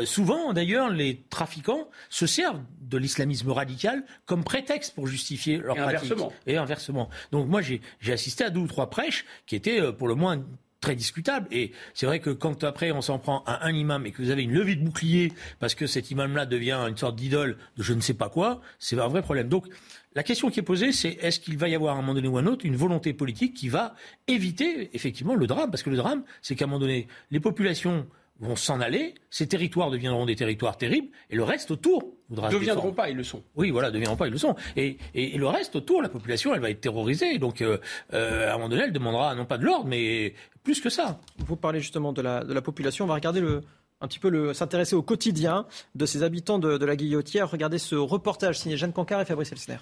[0.05, 5.81] Souvent, d'ailleurs, les trafiquants se servent de l'islamisme radical comme prétexte pour justifier leur et
[5.81, 6.13] pratique.
[6.13, 6.33] Inversement.
[6.47, 7.11] Et inversement.
[7.33, 10.45] Donc moi, j'ai assisté à deux ou trois prêches qui étaient, pour le moins,
[10.81, 11.49] très discutable.
[11.51, 14.31] Et c'est vrai que quand après on s'en prend à un imam et que vous
[14.31, 17.93] avez une levée de bouclier parce que cet imam-là devient une sorte d'idole de je
[17.93, 19.49] ne sais pas quoi, c'est un vrai problème.
[19.49, 19.67] Donc
[20.15, 22.29] la question qui est posée, c'est est-ce qu'il va y avoir à un moment donné
[22.29, 23.97] ou à un autre une volonté politique qui va
[24.29, 25.71] éviter effectivement le drame?
[25.71, 28.07] Parce que le drame, c'est qu'à un moment donné, les populations
[28.41, 32.49] vont s'en aller, ces territoires deviendront des territoires terribles, et le reste autour voudra.
[32.49, 33.43] Ne deviendront pas, ils le sont.
[33.57, 34.55] Oui, voilà, ne deviendront pas, ils le sont.
[34.77, 37.39] Et, et, le reste autour, la population, elle va être terrorisée.
[37.39, 37.79] Donc, euh,
[38.13, 41.21] euh, à un moment donné, elle demandera non pas de l'ordre, mais plus que ça.
[41.39, 43.05] Vous parlez justement de la, de la population.
[43.05, 43.63] On va regarder le,
[44.01, 47.51] un petit peu le, s'intéresser au quotidien de ces habitants de, de la Guillotière.
[47.51, 49.79] Regardez ce reportage signé Jeanne Cancard et Fabrice Elsner.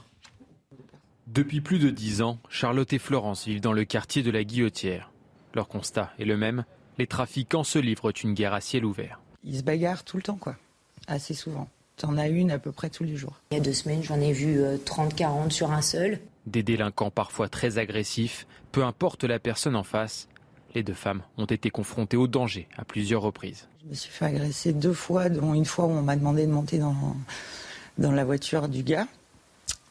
[1.26, 5.10] Depuis plus de dix ans, Charlotte et Florence vivent dans le quartier de la Guillotière.
[5.54, 6.64] Leur constat est le même,
[6.98, 9.20] les trafiquants se livrent une guerre à ciel ouvert.
[9.44, 10.56] Ils se bagarrent tout le temps, quoi.
[11.06, 11.68] Assez souvent.
[11.96, 13.40] T'en as une à peu près tous les jours.
[13.50, 16.20] Il y a deux semaines, j'en ai vu 30-40 euh, sur un seul.
[16.46, 20.28] Des délinquants parfois très agressifs, peu importe la personne en face,
[20.74, 23.66] les deux femmes ont été confrontées au danger à plusieurs reprises.
[23.82, 26.52] Je me suis fait agresser deux fois, dont une fois où on m'a demandé de
[26.52, 27.16] monter dans,
[27.96, 29.06] dans la voiture du gars.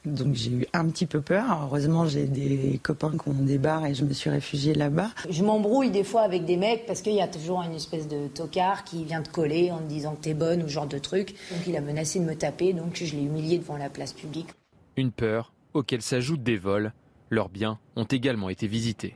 [0.06, 1.64] Donc j'ai eu un petit peu peur.
[1.64, 5.10] Heureusement, j'ai des copains qui ont des bars et je me suis réfugiée là-bas.
[5.30, 8.28] Je m'embrouille des fois avec des mecs parce qu'il y a toujours une espèce de
[8.28, 11.00] tocard qui vient te coller en te disant que t'es bonne ou ce genre de
[11.00, 11.36] truc.
[11.52, 14.48] Donc il a menacé de me taper, donc je l'ai humilié devant la place publique.
[14.98, 16.94] Une peur auquel s'ajoutent des vols.
[17.30, 19.16] Leurs biens ont également été visités.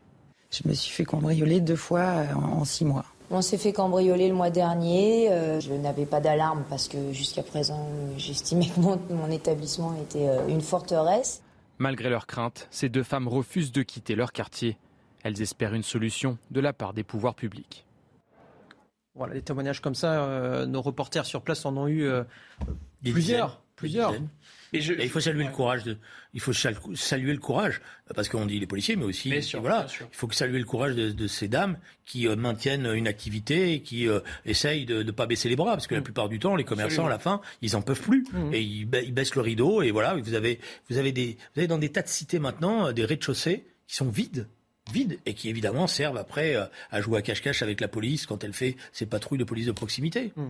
[0.51, 3.05] Je me suis fait cambrioler deux fois euh, en six mois.
[3.31, 5.31] On s'est fait cambrioler le mois dernier.
[5.31, 7.87] Euh, je n'avais pas d'alarme parce que jusqu'à présent,
[8.17, 8.79] j'estimais que
[9.13, 11.43] mon, établissement était euh, une forteresse.
[11.77, 14.77] Malgré leurs craintes, ces deux femmes refusent de quitter leur quartier.
[15.23, 17.85] Elles espèrent une solution de la part des pouvoirs publics.
[19.13, 22.09] Voilà, des témoignages comme ça, nos reporters sur place en ont eu
[23.03, 23.61] plusieurs.
[23.75, 24.13] plusieurs.
[24.73, 25.97] Il faut saluer le courage de,
[26.33, 27.81] il faut saluer le courage
[28.15, 31.47] parce qu'on dit les policiers, mais aussi voilà, il faut saluer le courage de, ces
[31.47, 35.55] dames qui euh, maintiennent une activité et qui euh, essayent de ne pas baisser les
[35.55, 36.03] bras parce que la mm.
[36.03, 38.53] plupart du temps, les commerçants à la fin, ils en peuvent plus mm.
[38.53, 41.77] et ils, baissent le rideau et voilà, vous avez vous avez des vous avez dans
[41.77, 44.47] des tas de cités maintenant euh, des rez-de-chaussée qui sont vides
[44.91, 48.53] vides et qui évidemment servent après à jouer à cache-cache avec la police quand elle
[48.53, 50.31] fait ses patrouilles de police de proximité.
[50.35, 50.47] Mm.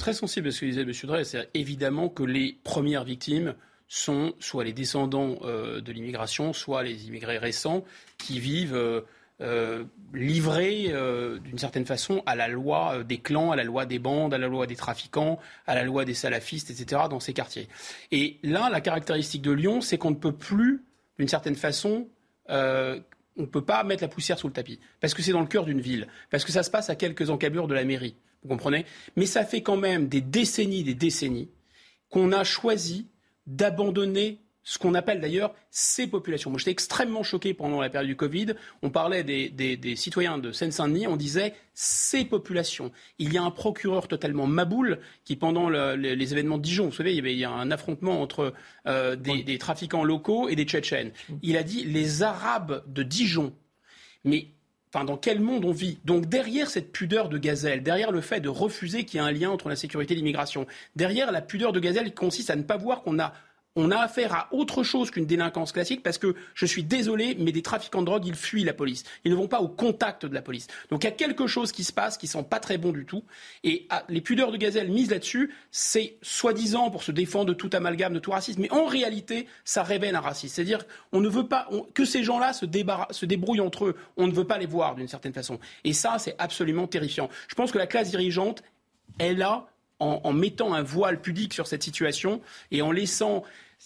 [0.00, 0.92] Très sensible à ce que disait M.
[1.04, 3.54] Drey, c'est évidemment que les premières victimes
[3.86, 7.84] sont soit les descendants euh, de l'immigration, soit les immigrés récents
[8.16, 9.02] qui vivent euh,
[9.42, 9.84] euh,
[10.14, 10.90] livrés
[11.44, 14.48] d'une certaine façon à la loi des clans, à la loi des bandes, à la
[14.48, 17.02] loi des trafiquants, à la loi des salafistes, etc.
[17.10, 17.68] dans ces quartiers.
[18.10, 20.82] Et là, la caractéristique de Lyon, c'est qu'on ne peut plus,
[21.18, 22.08] d'une certaine façon,
[22.48, 23.02] on
[23.36, 25.66] ne peut pas mettre la poussière sous le tapis, parce que c'est dans le cœur
[25.66, 28.86] d'une ville, parce que ça se passe à quelques encablures de la mairie, vous comprenez?
[29.16, 31.50] Mais ça fait quand même des décennies, des décennies
[32.08, 33.06] qu'on a choisi
[33.46, 36.50] d'abandonner ce qu'on appelle d'ailleurs ces populations.
[36.50, 38.54] Moi, j'étais extrêmement choqué pendant la période du Covid.
[38.82, 42.92] On parlait des, citoyens de Seine-Saint-Denis, on disait ces populations.
[43.18, 47.12] Il y a un procureur totalement maboule qui, pendant les, événements de Dijon, vous savez,
[47.12, 48.52] il y avait il un affrontement entre
[48.86, 51.12] euh, des, trafiquants locaux et des Tchétchènes.
[51.42, 53.54] Il a dit les Arabes de Dijon.
[54.24, 54.48] Mais
[54.92, 56.00] Enfin, dans quel monde on vit?
[56.04, 59.30] Donc derrière cette pudeur de gazelle, derrière le fait de refuser qu'il y ait un
[59.30, 62.62] lien entre la sécurité et l'immigration, derrière la pudeur de gazelle qui consiste à ne
[62.62, 63.32] pas voir qu'on a
[63.76, 67.52] on a affaire à autre chose qu'une délinquance classique parce que je suis désolé, mais
[67.52, 69.04] des trafiquants de drogue, ils fuient la police.
[69.24, 70.66] Ils ne vont pas au contact de la police.
[70.90, 73.04] Donc il y a quelque chose qui se passe qui sent pas très bon du
[73.04, 73.24] tout.
[73.62, 77.70] Et ah, les pudeurs de gazelle mises là-dessus, c'est soi-disant pour se défendre de tout
[77.72, 78.62] amalgame, de tout racisme.
[78.62, 80.54] Mais en réalité, ça révèle un racisme.
[80.54, 82.66] C'est-à-dire on ne veut pas que ces gens-là se,
[83.10, 83.96] se débrouillent entre eux.
[84.16, 85.60] On ne veut pas les voir d'une certaine façon.
[85.84, 87.28] Et ça, c'est absolument terrifiant.
[87.48, 88.62] Je pense que la classe dirigeante,
[89.18, 89.68] elle a
[90.00, 93.44] en, mettant un voile pudique sur cette situation et en laissant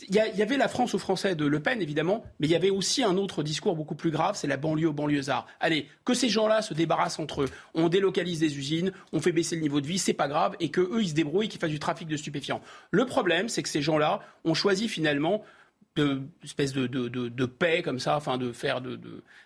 [0.08, 2.70] il y, avait la France aux Français de Le Pen, évidemment, mais il y avait
[2.70, 5.46] aussi un autre discours beaucoup plus grave, c'est la banlieue aux banlieusards.
[5.60, 7.48] Allez, que ces gens-là se débarrassent entre eux.
[7.74, 10.70] On délocalise des usines, on fait baisser le niveau de vie, c'est pas grave, et
[10.70, 12.60] qu'eux, ils se débrouillent, qu'ils fassent du trafic de stupéfiants.
[12.90, 15.44] Le problème, c'est que ces gens-là ont choisi finalement
[15.96, 18.98] de espèce de, de, de, paix comme ça, enfin de faire de,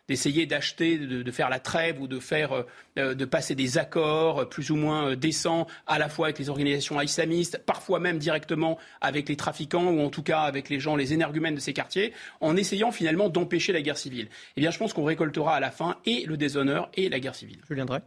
[0.08, 2.64] d'essayer d'acheter, de, faire la trêve ou de faire
[2.98, 6.48] euh, de passer des accords plus ou moins euh, décents à la fois avec les
[6.48, 10.96] organisations islamistes, parfois même directement avec les trafiquants ou en tout cas avec les gens,
[10.96, 14.28] les énergumènes de ces quartiers, en essayant finalement d'empêcher la guerre civile.
[14.56, 17.34] Eh bien, je pense qu'on récoltera à la fin et le déshonneur et la guerre
[17.34, 17.58] civile.
[17.68, 18.00] Je viendrai.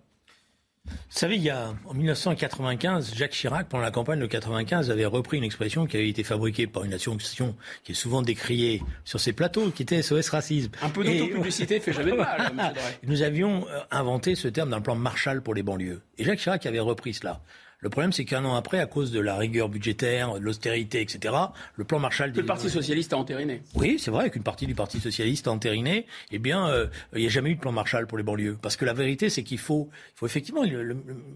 [0.87, 5.05] Vous savez, il y a, en 1995, Jacques Chirac, pendant la campagne de 95, avait
[5.05, 9.19] repris une expression qui avait été fabriquée par une association qui est souvent décriée sur
[9.19, 10.71] ces plateaux, qui était SOS Racisme.
[10.81, 12.51] Un peu d'autopublicité fait jamais de mal.
[13.03, 16.01] Nous avions euh, inventé ce terme d'un plan Marshall pour les banlieues.
[16.17, 17.41] Et Jacques Chirac avait repris cela.
[17.83, 21.33] Le problème, c'est qu'un an après, à cause de la rigueur budgétaire, de l'austérité, etc.,
[21.75, 22.31] le plan Marshall...
[22.31, 23.63] le Parti socialiste a entériné.
[23.73, 26.05] Oui, c'est vrai qu'une partie du Parti socialiste a entériné.
[26.31, 28.55] Eh bien, euh, il n'y a jamais eu de plan Marshall pour les banlieues.
[28.61, 30.93] Parce que la vérité, c'est qu'il faut, il faut effectivement, le,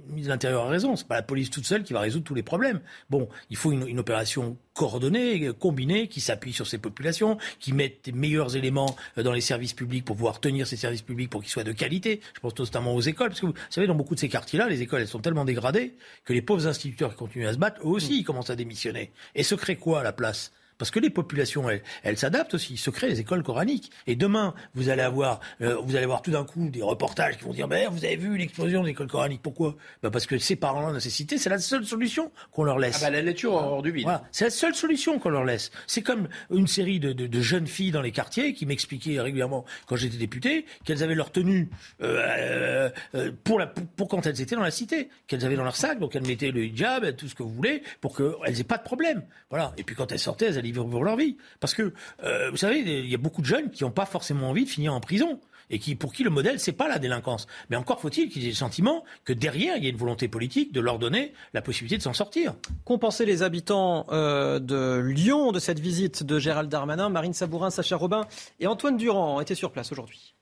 [0.07, 2.35] ministre de l'Intérieur a raison, c'est pas la police toute seule qui va résoudre tous
[2.35, 2.79] les problèmes.
[3.09, 8.05] Bon, il faut une, une opération coordonnée, combinée, qui s'appuie sur ces populations, qui mette
[8.05, 11.41] les meilleurs éléments euh, dans les services publics pour pouvoir tenir ces services publics pour
[11.41, 12.19] qu'ils soient de qualité.
[12.35, 14.83] Je pense notamment aux écoles, parce que vous savez, dans beaucoup de ces quartiers-là, les
[14.83, 17.91] écoles, elles sont tellement dégradées que les pauvres instituteurs qui continuent à se battre, eux
[17.91, 19.13] aussi, ils commencent à démissionner.
[19.35, 20.51] Et se crée quoi à la place?
[20.77, 21.65] Parce que les populations,
[22.03, 22.73] elles, s'adaptent aussi.
[22.73, 23.91] Ils se créent les écoles coraniques.
[24.07, 27.45] Et demain, vous allez avoir, euh, vous allez avoir tout d'un coup des reportages qui
[27.45, 29.41] vont dire, ben, vous avez vu l'explosion des écoles coraniques.
[29.41, 29.75] Pourquoi?
[30.03, 32.97] Ben Parce que ces parents-là nécessité, c'est la seule solution qu'on leur laisse.
[33.01, 34.07] Ah bah, la lecture hors du vide.
[34.31, 35.71] C'est la seule solution qu'on leur laisse.
[35.87, 39.65] C'est comme une série de, de, de, jeunes filles dans les quartiers qui m'expliquaient régulièrement,
[39.87, 41.69] quand j'étais député, qu'elles avaient leur tenue
[42.01, 45.75] euh, euh, pour, la, pour, quand elles étaient dans la cité, qu'elles avaient dans leur
[45.75, 48.77] sac, donc elles mettaient le hijab, tout ce que vous voulez, pour qu'elles aient pas
[48.77, 49.23] de problème.
[49.49, 49.73] Voilà.
[49.77, 51.37] Et puis quand elles sortaient, elles vivre leur vie.
[51.59, 54.49] Parce que, euh, vous savez, il y a beaucoup de jeunes qui n'ont pas forcément
[54.49, 57.47] envie de finir en prison et qui, pour qui le modèle, c'est pas la délinquance.
[57.69, 60.71] Mais encore faut-il qu'ils aient le sentiment que derrière, il y a une volonté politique
[60.71, 62.53] de leur donner la possibilité de s'en sortir.
[62.83, 67.95] Compenser les habitants euh, de Lyon de cette visite de Gérald Darmanin, Marine Sabourin, Sacha
[67.97, 68.25] Robin
[68.59, 70.35] et Antoine Durand étaient sur place aujourd'hui.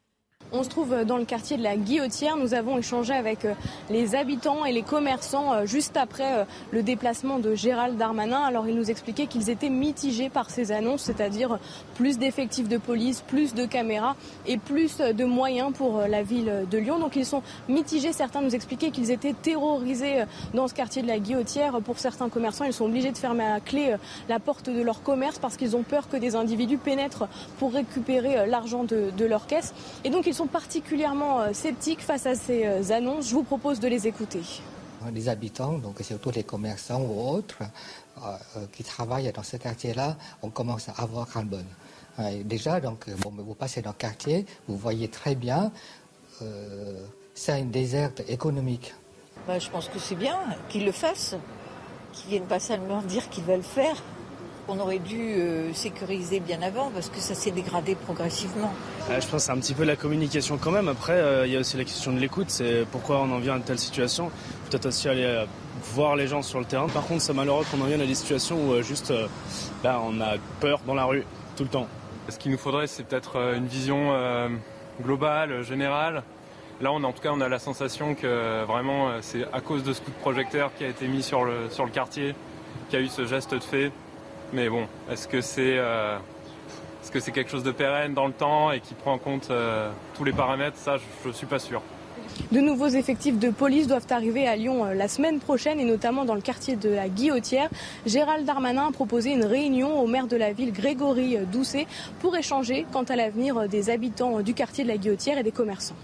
[0.55, 2.37] On se trouve dans le quartier de la Guillotière.
[2.37, 3.55] Nous avons échangé avec euh,
[3.89, 8.39] les habitants et les commerçants euh, juste après euh, le déplacement de Gérald Darmanin.
[8.39, 11.57] Alors ils nous expliquaient qu'ils étaient mitigés par ces annonces, c'est-à-dire
[11.95, 16.77] plus d'effectifs de police, plus de caméras et plus de moyens pour la ville de
[16.77, 16.99] Lyon.
[16.99, 18.13] Donc ils sont mitigés.
[18.13, 21.81] Certains nous expliquaient qu'ils étaient terrorisés dans ce quartier de la Guillotière.
[21.81, 23.95] Pour certains commerçants, ils sont obligés de fermer à clé
[24.29, 28.45] la porte de leur commerce parce qu'ils ont peur que des individus pénètrent pour récupérer
[28.45, 29.73] l'argent de, leur caisse.
[30.47, 33.29] Particulièrement euh, sceptiques face à ces euh, annonces.
[33.29, 34.41] Je vous propose de les écouter.
[35.13, 37.59] Les habitants, donc surtout les commerçants ou autres
[38.19, 41.65] euh, qui travaillent dans ce quartier-là, on commence à avoir un bon.
[42.45, 45.73] déjà, donc, bon, vous passez dans le quartier, vous voyez très bien,
[47.33, 48.93] c'est une déserte économique.
[49.45, 51.35] Bah, je pense que c'est bien qu'ils le fassent,
[52.13, 53.97] qu'ils viennent pas seulement dire qu'ils veulent faire.
[54.69, 58.73] On aurait dû euh, sécuriser bien avant parce que ça s'est dégradé progressivement.
[59.09, 60.87] je pense que c'est un petit peu la communication quand même.
[60.87, 62.49] Après, euh, il y a aussi la question de l'écoute.
[62.49, 64.31] C'est pourquoi on en vient à une telle situation.
[64.69, 65.45] Peut-être aussi aller euh,
[65.93, 66.87] voir les gens sur le terrain.
[66.87, 69.13] Par contre, c'est malheureux qu'on en vienne à des situations où juste
[69.83, 71.25] ben, on a peur dans la rue
[71.57, 71.87] tout le temps.
[72.29, 74.13] Ce qu'il nous faudrait, c'est peut-être une vision
[75.01, 76.23] globale, générale.
[76.79, 79.91] Là, on, en tout cas, on a la sensation que vraiment, c'est à cause de
[79.91, 82.33] ce coup de projecteur qui a été mis sur le, sur le quartier,
[82.89, 83.91] qu'il y a eu ce geste de fait.
[84.53, 86.15] Mais bon, est-ce que c'est euh,
[87.01, 89.49] est-ce que c'est quelque chose de pérenne dans le temps et qui prend en compte
[89.49, 90.77] euh, tous les paramètres?
[90.77, 91.81] Ça, je ne suis pas sûr.
[92.51, 96.23] De nouveaux effectifs de police doivent arriver à Lyon euh, la semaine prochaine et notamment
[96.23, 97.69] dans le quartier de la Guillotière.
[98.05, 101.87] Gérald Darmanin a proposé une réunion au maire de la ville, Grégory Doucet,
[102.19, 105.97] pour échanger quant à l'avenir des habitants du quartier de la Guillotière et des commerçants.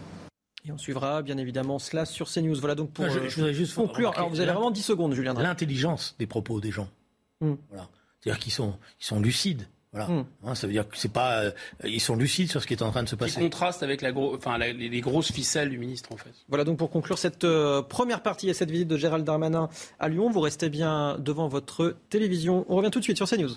[0.65, 2.59] Et on suivra bien évidemment cela sur CNews.
[2.59, 4.11] Voilà donc pour je, voudrais juste conclure.
[4.17, 5.35] Alors vous avez vraiment 10 secondes, Julien.
[5.35, 6.89] L'intelligence des propos des gens.
[7.41, 7.53] Hmm.
[7.69, 7.87] Voilà.
[8.19, 9.67] C'est-à-dire qu'ils sont, ils sont lucides.
[9.91, 10.07] Voilà.
[10.07, 10.25] Hmm.
[10.43, 11.51] Hein, ça veut dire que c'est pas, euh,
[11.83, 13.35] ils sont lucides sur ce qui est en train de se passer.
[13.35, 16.29] Qui contraste avec la enfin, les, grosses ficelles du ministre en fait.
[16.47, 20.09] Voilà donc pour conclure cette euh, première partie et cette visite de Gérald Darmanin à
[20.09, 22.65] Lyon, vous restez bien devant votre télévision.
[22.69, 23.55] On revient tout de suite sur CNews.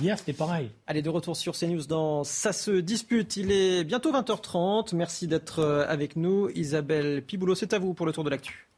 [0.00, 0.70] Hier, c'était pareil.
[0.86, 3.36] Allez, de retour sur CNews dans Ça se dispute.
[3.36, 4.94] Il est bientôt 20h30.
[4.94, 6.48] Merci d'être euh, avec nous.
[6.50, 8.68] Isabelle Piboulot, c'est à vous pour le tour de l'actu.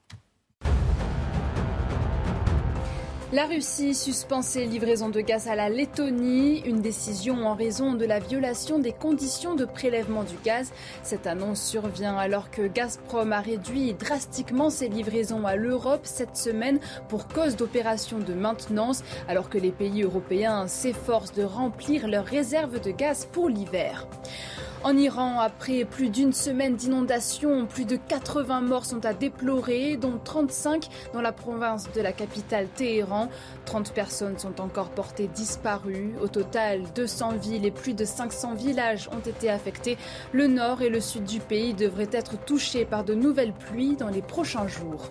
[3.32, 8.04] La Russie suspend ses livraisons de gaz à la Lettonie, une décision en raison de
[8.04, 10.72] la violation des conditions de prélèvement du gaz.
[11.04, 16.80] Cette annonce survient alors que Gazprom a réduit drastiquement ses livraisons à l'Europe cette semaine
[17.08, 22.80] pour cause d'opérations de maintenance, alors que les pays européens s'efforcent de remplir leurs réserves
[22.80, 24.08] de gaz pour l'hiver.
[24.82, 30.18] En Iran, après plus d'une semaine d'inondations, plus de 80 morts sont à déplorer, dont
[30.24, 33.28] 35 dans la province de la capitale Téhéran.
[33.66, 36.14] 30 personnes sont encore portées disparues.
[36.22, 39.98] Au total, 200 villes et plus de 500 villages ont été affectés.
[40.32, 44.08] Le nord et le sud du pays devraient être touchés par de nouvelles pluies dans
[44.08, 45.10] les prochains jours.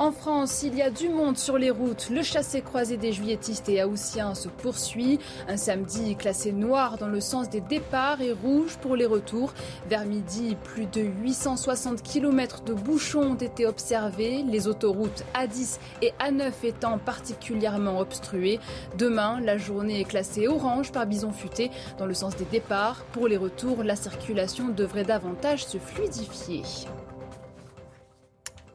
[0.00, 2.08] En France, il y a du monde sur les routes.
[2.08, 5.18] Le chassé-croisé des juilletistes et haussiens se poursuit.
[5.46, 9.52] Un samedi classé noir dans le sens des départs et rouge pour les retours.
[9.90, 16.14] Vers midi, plus de 860 km de bouchons ont été observés, les autoroutes A10 et
[16.18, 18.58] A9 étant particulièrement obstruées.
[18.96, 23.04] Demain, la journée est classée orange par Bison Futé dans le sens des départs.
[23.12, 26.62] Pour les retours, la circulation devrait davantage se fluidifier.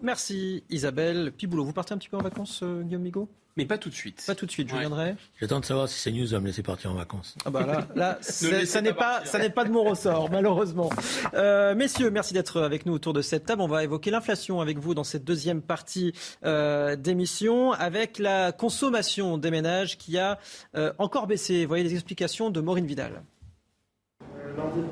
[0.02, 1.32] Merci Isabelle.
[1.32, 3.94] Piboulot, vous partez un petit peu en vacances, euh, Guillaume Migaud mais pas tout de
[3.94, 4.22] suite.
[4.28, 5.16] Pas tout de suite, je viendrai.
[5.40, 7.38] J'attends de savoir si CNews va me laisser partir en vacances.
[7.46, 10.90] Ah bah là, là ça n'est pas, ça n'est pas de mon ressort, malheureusement.
[11.34, 13.62] Euh, messieurs, merci d'être avec nous autour de cette table.
[13.62, 19.38] On va évoquer l'inflation avec vous dans cette deuxième partie euh, d'émission, avec la consommation
[19.38, 20.38] des ménages qui a
[20.76, 21.62] euh, encore baissé.
[21.62, 23.24] Vous voyez les explications de Maureen Vidal.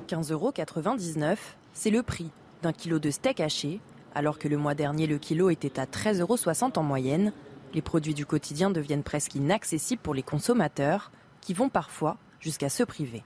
[0.08, 0.54] 15,99 euros,
[1.74, 2.30] c'est le prix
[2.62, 3.82] d'un kilo de steak haché,
[4.16, 6.38] alors que le mois dernier le kilo était à 13,60 euros
[6.76, 7.34] en moyenne.
[7.74, 12.84] Les produits du quotidien deviennent presque inaccessibles pour les consommateurs, qui vont parfois jusqu'à se
[12.84, 13.24] priver.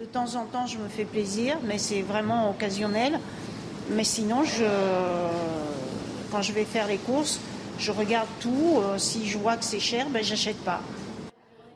[0.00, 3.20] De temps en temps, je me fais plaisir, mais c'est vraiment occasionnel.
[3.90, 4.64] Mais sinon, je...
[6.32, 7.40] quand je vais faire les courses,
[7.78, 8.78] je regarde tout.
[8.78, 10.80] Euh, si je vois que c'est cher, ben, j'achète pas.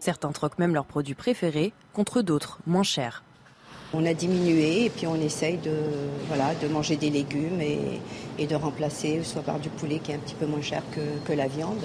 [0.00, 3.22] Certains troquent même leurs produits préférés contre d'autres moins chers.
[3.94, 5.74] On a diminué et puis on essaye de,
[6.26, 10.18] voilà, de manger des légumes et, de remplacer soit par du poulet qui est un
[10.18, 10.82] petit peu moins cher
[11.26, 11.84] que, la viande,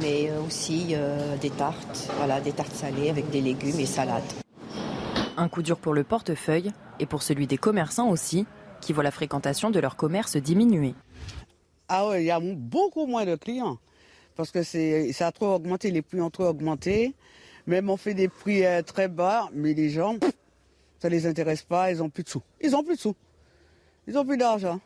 [0.00, 4.22] mais euh, aussi euh, des tartes, voilà, des tartes salées avec des légumes et salades.
[5.36, 8.46] Un coup dur pour le portefeuille et pour celui des commerçants aussi,
[8.80, 10.94] qui voient la fréquentation de leur commerce diminuer.
[11.88, 13.78] Ah oui, il y a beaucoup moins de clients
[14.38, 17.12] parce que ça a trop augmenté, les prix ont trop augmenté.
[17.66, 20.14] Même on fait des prix euh, très bas, mais les gens,
[20.98, 22.42] ça les intéresse pas, ils ont plus de sous.
[22.60, 23.14] Ils ont plus de sous.
[24.06, 24.80] Ils ont plus d'argent.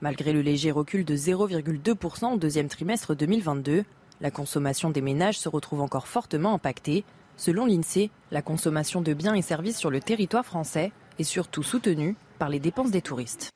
[0.00, 3.84] Malgré le léger recul de 0,2% au deuxième trimestre 2022,
[4.20, 7.04] la consommation des ménages se retrouve encore fortement impactée.
[7.36, 12.16] Selon l'INSEE, la consommation de biens et services sur le territoire français est surtout soutenue
[12.38, 13.52] par les dépenses des touristes.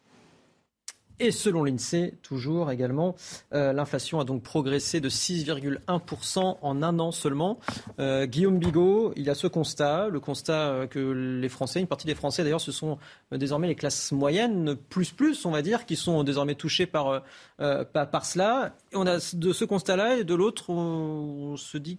[1.18, 3.14] Et selon l'INSEE, toujours également,
[3.54, 7.58] euh, l'inflation a donc progressé de 6,1% en un an seulement.
[7.98, 10.98] Euh, Guillaume Bigot, il a ce constat, le constat euh, que
[11.40, 12.98] les Français, une partie des Français d'ailleurs, ce sont
[13.32, 17.22] désormais les classes moyennes, plus plus, on va dire, qui sont désormais touchées par,
[17.58, 18.76] par, cela.
[18.92, 21.98] On a de ce constat-là et de l'autre, on, se dit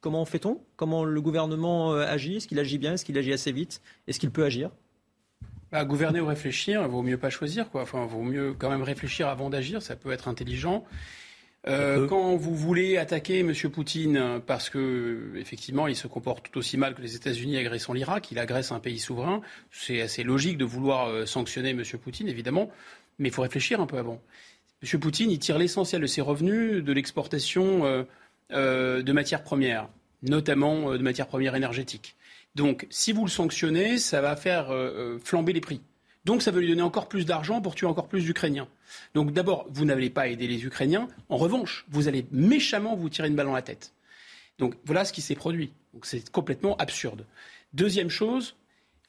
[0.00, 0.60] comment fait-on?
[0.76, 2.36] Comment le gouvernement agit?
[2.36, 2.94] Est-ce qu'il agit bien?
[2.94, 3.80] Est-ce qu'il agit assez vite?
[4.08, 4.70] Est-ce qu'il peut agir?
[5.72, 7.70] Bah, gouverner ou réfléchir, il vaut mieux pas choisir.
[7.70, 7.82] Quoi.
[7.82, 9.82] Enfin, vaut mieux quand même réfléchir avant d'agir.
[9.82, 10.84] Ça peut être intelligent.
[11.68, 13.52] Euh, quand vous voulez attaquer M.
[13.72, 18.30] Poutine parce que effectivement il se comporte tout aussi mal que les États-Unis agressant l'Irak,
[18.30, 19.40] il agresse un pays souverain,
[19.72, 21.82] c'est assez logique de vouloir euh, sanctionner M.
[22.00, 22.70] Poutine évidemment,
[23.18, 24.22] mais il faut réfléchir un peu avant.
[24.84, 25.00] M.
[25.00, 28.04] Poutine, il tire l'essentiel de ses revenus de l'exportation
[28.52, 29.88] euh, de matières premières,
[30.22, 32.14] notamment de matières premières énergétiques.
[32.56, 35.82] Donc, si vous le sanctionnez, ça va faire euh, euh, flamber les prix.
[36.24, 38.66] Donc, ça veut lui donner encore plus d'argent pour tuer encore plus d'Ukrainiens.
[39.14, 41.06] Donc, d'abord, vous n'allez pas aider les Ukrainiens.
[41.28, 43.92] En revanche, vous allez méchamment vous tirer une balle dans la tête.
[44.58, 45.70] Donc, voilà ce qui s'est produit.
[46.02, 47.26] C'est complètement absurde.
[47.74, 48.56] Deuxième chose,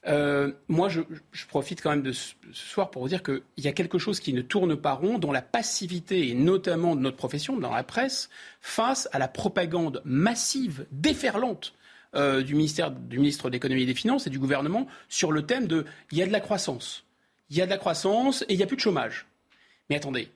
[0.08, 1.00] euh, moi, je,
[1.48, 4.34] profite quand même de ce, soir pour vous dire qu'il y a quelque chose qui
[4.34, 8.30] ne tourne pas rond dans la passivité, et notamment de notre profession, dans la presse,
[8.60, 11.74] face à la propagande massive, déferlante
[12.16, 15.46] euh, du, ministère, du ministre de l'économie et des finances et du gouvernement sur le
[15.46, 17.06] thème de il y a de la croissance.
[17.50, 19.26] Il y a de la croissance et il n'y a plus de chômage.
[19.90, 20.30] Mais attendez,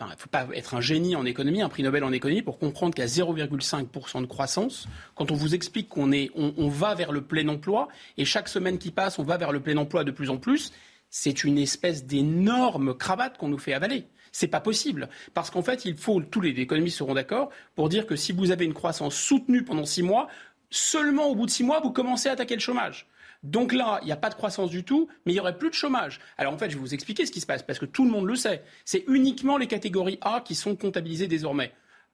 [0.00, 2.58] il ne faut pas être un génie en économie, un prix Nobel en économie pour
[2.58, 4.86] comprendre a 0,5% de croissance.
[5.14, 7.88] Quand on vous explique qu'on on, va vers le plein emploi
[8.18, 10.72] et chaque semaine qui passe, on va vers le plein emploi de plus en plus,
[11.08, 14.04] c'est une espèce d'énorme cravate qu'on nous fait avaler.
[14.32, 15.08] C'est pas possible.
[15.32, 18.50] Parce qu'en fait, il faut, tous les économistes seront d'accord, pour dire que si vous
[18.50, 20.28] avez une croissance soutenue pendant six mois,
[20.70, 23.06] seulement au bout de six mois, vous commencez à attaquer le chômage.
[23.42, 25.70] Donc là, il n'y a pas de croissance du tout, mais il n'y aurait plus
[25.70, 26.20] de chômage.
[26.38, 28.10] Alors en fait, je vais vous expliquer ce qui se passe, parce que tout le
[28.10, 28.62] monde le sait.
[28.84, 31.72] C'est uniquement les catégories A qui sont comptabilisées désormais.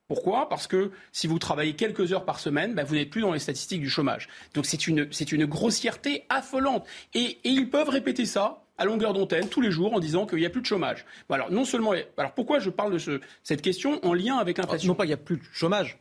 [0.08, 0.48] Pourquoi?
[0.48, 3.38] Parce que si vous travaillez quelques heures par semaine, bah, vous n'êtes plus dans les
[3.38, 4.28] statistiques du chômage.
[4.52, 6.86] Donc c'est une, une grossièreté affolante.
[7.14, 10.46] Et, ils peuvent répéter ça à longueur d'antenne tous les jours en disant qu'il n'y
[10.46, 11.06] a plus de chômage.
[11.30, 14.88] alors non seulement, alors pourquoi je parle de cette question en lien avec l'inflation?
[14.88, 15.98] Non pas il n'y a plus de chômage,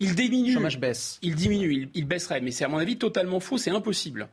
[0.00, 0.52] il diminue.
[0.52, 1.18] chômage baisse.
[1.22, 4.28] Il diminue, il, baisserait, mais c'est à mon avis totalement faux, c'est impossible.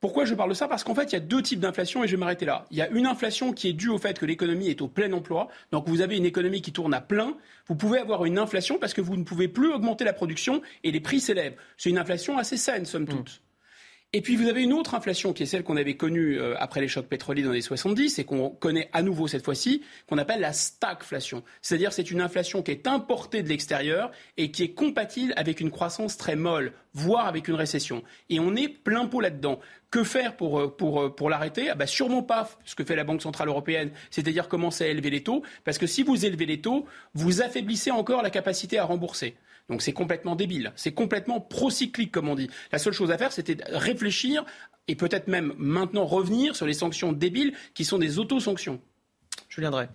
[0.00, 0.68] Pourquoi je parle de ça?
[0.68, 2.66] Parce qu'en fait, il y a deux types d'inflation et je vais m'arrêter là.
[2.70, 5.10] Il y a une inflation qui est due au fait que l'économie est au plein
[5.12, 5.48] emploi.
[5.72, 7.38] Donc vous avez une économie qui tourne à plein.
[7.68, 10.90] Vous pouvez avoir une inflation parce que vous ne pouvez plus augmenter la production et
[10.90, 11.56] les prix s'élèvent.
[11.78, 13.40] C'est une inflation assez saine, somme toute.
[14.16, 16.80] Et puis vous avez une autre inflation qui est celle qu'on avait connue euh, après
[16.80, 20.40] les chocs pétroliers dans les 70 et qu'on connaît à nouveau cette fois-ci, qu'on appelle
[20.40, 21.42] la stagflation.
[21.62, 25.72] C'est-à-dire c'est une inflation qui est importée de l'extérieur et qui est compatible avec une
[25.72, 28.04] croissance très molle, voire avec une récession.
[28.30, 29.58] Et on est plein pot là-dedans.
[29.90, 31.68] Que faire pour, euh, pour, euh, pour l'arrêter?
[31.70, 35.10] Ah bah Sûrement pas ce que fait la Banque Centrale Européenne, c'est-à-dire commencer à élever
[35.10, 38.84] les taux, parce que si vous élevez les taux, vous affaiblissez encore la capacité à
[38.84, 39.34] rembourser.
[39.68, 42.50] Donc c'est complètement débile, c'est complètement procyclique comme on dit.
[42.70, 44.44] La seule chose à faire, c'était de réfléchir
[44.88, 48.80] et peut-être même maintenant revenir sur les sanctions débiles qui sont des auto-sanctions.
[49.48, 49.88] Je viendrai.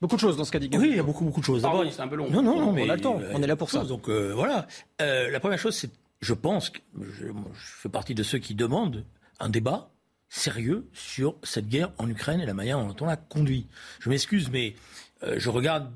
[0.00, 0.68] Beaucoup de choses dans ce cas dit.
[0.72, 1.62] Oui, il y a beaucoup, beaucoup de choses.
[1.62, 2.28] Pardon, c'est un peu long.
[2.28, 3.20] Non, non, non, mais on a le temps.
[3.32, 3.84] On est là pour ça.
[3.84, 4.66] Donc euh, voilà.
[5.00, 9.04] Euh, la première chose, c'est, je pense, que je, fais partie de ceux qui demandent
[9.38, 9.90] un débat
[10.28, 13.66] sérieux sur cette guerre en Ukraine et la manière dont on la conduit.
[14.00, 14.74] Je m'excuse, mais
[15.22, 15.90] euh, je regarde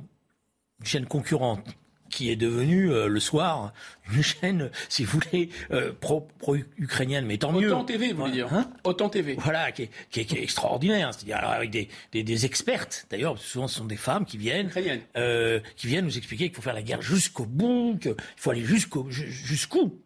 [0.81, 1.67] une chaîne concurrente
[2.11, 3.73] qui est devenue euh, le soir
[4.15, 7.69] une chaîne, si vous voulez, euh, pro-ukrainienne, mais tant mieux.
[7.69, 9.37] Autant TV, vous voulez dire hein Autant TV.
[9.39, 11.13] Voilà, qui est, extraordinaire.
[11.13, 14.71] C'est-à-dire avec des, des, expertes, d'ailleurs, souvent ce sont des femmes qui viennent,
[15.17, 18.65] euh, qui viennent nous expliquer qu'il faut faire la guerre jusqu'au bout, qu'il faut aller
[18.65, 20.01] jusqu'au jusqu'où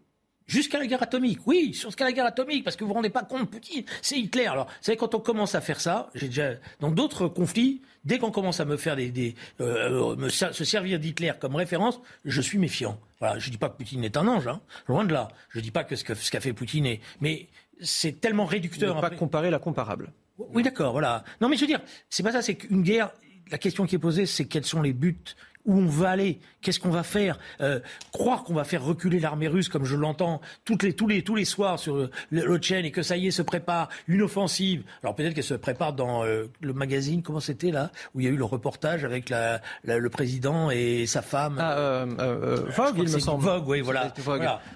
[0.46, 3.22] Jusqu'à la guerre atomique, oui, jusqu'à la guerre atomique, parce que vous vous rendez pas
[3.22, 4.46] compte, Poutine, c'est Hitler.
[4.46, 8.18] Alors, vous savez, quand on commence à faire ça, j'ai déjà dans d'autres conflits, dès
[8.18, 12.40] qu'on commence à me faire des, des euh, me se servir d'Hitler comme référence, je
[12.40, 12.98] suis méfiant.
[13.20, 15.28] Voilà, je dis pas que Poutine est un ange, hein, loin de là.
[15.50, 17.48] Je dis pas que ce qu'a ce fait Poutine est, mais
[17.80, 18.96] c'est tellement réducteur.
[18.96, 20.12] Ne pas comparer la comparable.
[20.38, 21.24] Oui, d'accord, voilà.
[21.40, 21.80] Non, mais je veux dire,
[22.10, 23.12] c'est pas ça, c'est qu'une guerre.
[23.50, 25.16] La question qui est posée, c'est quels sont les buts
[25.64, 27.38] où on va aller, qu'est-ce qu'on va faire.
[27.60, 27.80] Euh,
[28.12, 31.34] croire qu'on va faire reculer l'armée russe, comme je l'entends toutes les, tous, les, tous
[31.34, 34.82] les soirs sur le, chaîne, et que ça y est, se prépare une offensive.
[35.02, 38.28] Alors peut-être qu'elle se prépare dans euh, le magazine, comment c'était là, où il y
[38.28, 41.56] a eu le reportage avec la, le président et sa femme.
[41.58, 43.44] Ah, euh, euh Vogue, il me semble.
[43.44, 44.12] Vogue, oui, voilà.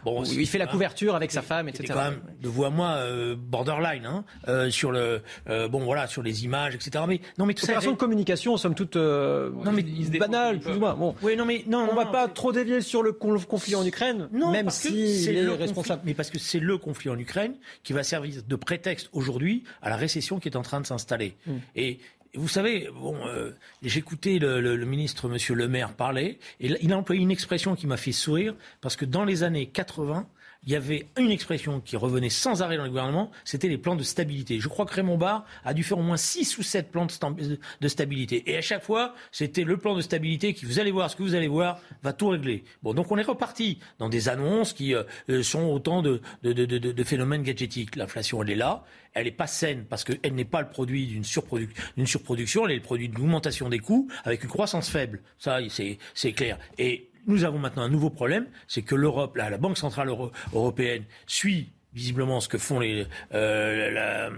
[0.05, 1.93] Bon, il fait la couverture avec sa femme, etc.
[1.93, 2.99] quand même, de vous à moi,
[3.37, 7.05] borderline, hein, sur le, bon voilà, sur les images, etc.
[7.09, 9.83] Mais non, mais tout Opération de communication, somme toute, non mais
[10.19, 13.75] banale, plus Bon, oui, non mais non, on va pas trop dévier sur le conflit
[13.75, 16.03] en Ukraine, non, même si c'est est responsable.
[16.05, 19.91] mais parce que c'est le conflit en Ukraine qui va servir de prétexte aujourd'hui à
[19.91, 21.37] la récession qui est en train de s'installer.
[21.47, 21.59] Hmm.
[21.75, 21.99] Et
[22.35, 23.53] vous savez, bon, euh,
[23.83, 27.87] j'écoutais le, le, ministre Monsieur Le Maire parler, et il a employé une expression qui
[27.87, 30.27] m'a fait sourire parce que dans les années 80,
[30.67, 33.95] il y avait une expression qui revenait sans arrêt dans le gouvernement, c'était les plans
[33.95, 34.59] de stabilité.
[34.59, 37.89] Je crois que Raymond Barre a dû faire au moins 6 ou 7 plans de
[37.89, 38.43] stabilité.
[38.51, 41.23] Et à chaque fois, c'était le plan de stabilité qui, vous allez voir, ce que
[41.23, 42.65] vous allez voir, va tout régler.
[42.83, 46.53] Bon, donc on est reparti dans des annonces qui euh, euh, sont autant de, de,
[46.53, 47.95] de, de phénomènes gadgetiques.
[47.95, 48.85] L'inflation, elle est là.
[49.15, 52.83] Elle n'est pas saine parce qu'elle n'est pas le produit d'une surproduction, elle est le
[52.83, 55.23] produit d'une augmentation des coûts avec une croissance faible.
[55.39, 55.59] Ça,
[56.15, 56.59] c'est clair.
[56.77, 60.09] Et nous avons maintenant un nouveau problème, c'est que l'Europe, la Banque centrale
[60.53, 64.31] européenne, suit visiblement ce que font euh,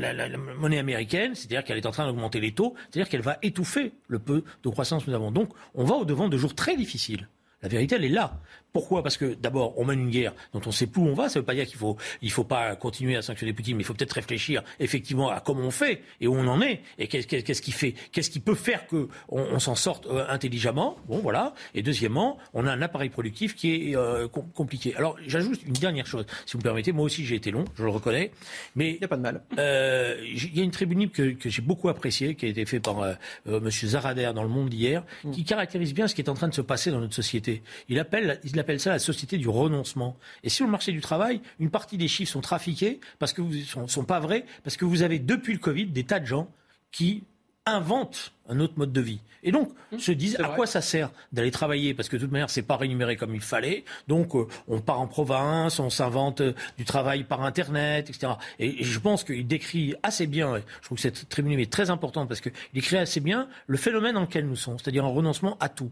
[0.00, 0.28] la,
[0.58, 4.18] monnaie américaine, c'est-à-dire qu'elle est en train d'augmenter les taux, c'est-à-dire qu'elle va étouffer le
[4.18, 5.30] peu de croissance que nous avons.
[5.30, 7.28] Donc, on va au devant de jours très difficiles.
[7.62, 8.40] La vérité, elle est là.
[8.76, 9.02] Pourquoi?
[9.02, 11.30] Parce que d'abord, on mène une guerre dont on ne sait plus où on va.
[11.30, 13.82] Ça ne veut pas dire qu'il faut, il faut pas continuer à sanctionner Poutine, mais
[13.82, 17.06] il faut peut-être réfléchir effectivement à comment on fait et où on en est et
[17.06, 20.98] qu'est-ce qui fait, qu'est-ce qui peut faire que on, s'en sorte euh, intelligemment.
[21.08, 21.54] Bon, voilà.
[21.74, 24.94] Et deuxièmement, on a un appareil productif qui est euh, compliqué.
[24.94, 26.92] Alors, j'ajoute une dernière chose, si vous me permettez.
[26.92, 28.30] Moi aussi, j'ai été long, je le reconnais,
[28.74, 29.40] mais il n'y a pas de mal.
[29.58, 32.84] Euh, il y a une tribune que, que j'ai beaucoup appréciée, qui a été faite
[32.84, 33.16] par
[33.46, 35.30] Monsieur Zarader dans Le Monde d'hier, mm.
[35.30, 37.62] qui caractérise bien ce qui est en train de se passer dans notre société.
[37.88, 40.16] Il appelle, il appelle ça la société du renoncement.
[40.42, 43.54] Et sur le marché du travail, une partie des chiffres sont trafiqués parce que vous
[43.62, 46.48] sont, sont pas vrais, parce que vous avez depuis le Covid des tas de gens
[46.92, 47.24] qui
[47.66, 49.20] inventent un autre mode de vie.
[49.42, 51.94] Et donc, mmh, se disent à quoi ça sert d'aller travailler?
[51.94, 53.84] Parce que de toute manière, c'est pas rémunéré comme il fallait.
[54.06, 58.34] Donc, euh, on part en province, on s'invente euh, du travail par Internet, etc.
[58.58, 62.28] Et, je pense qu'il décrit assez bien, je trouve que cette tribune est très importante
[62.28, 65.68] parce qu'il décrit assez bien le phénomène dans lequel nous sommes, c'est-à-dire un renoncement à
[65.68, 65.90] tout.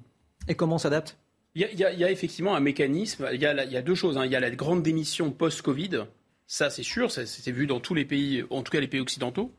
[0.48, 1.16] Et comment s'adapte?
[1.54, 3.28] Il y, a, effectivement un mécanisme.
[3.32, 4.18] Il y a, deux choses.
[4.18, 4.26] Hein.
[4.26, 6.06] Il y a la grande démission post-Covid.
[6.46, 7.10] Ça, c'est sûr.
[7.12, 9.52] C'était vu dans tous les pays, en tout cas les pays occidentaux.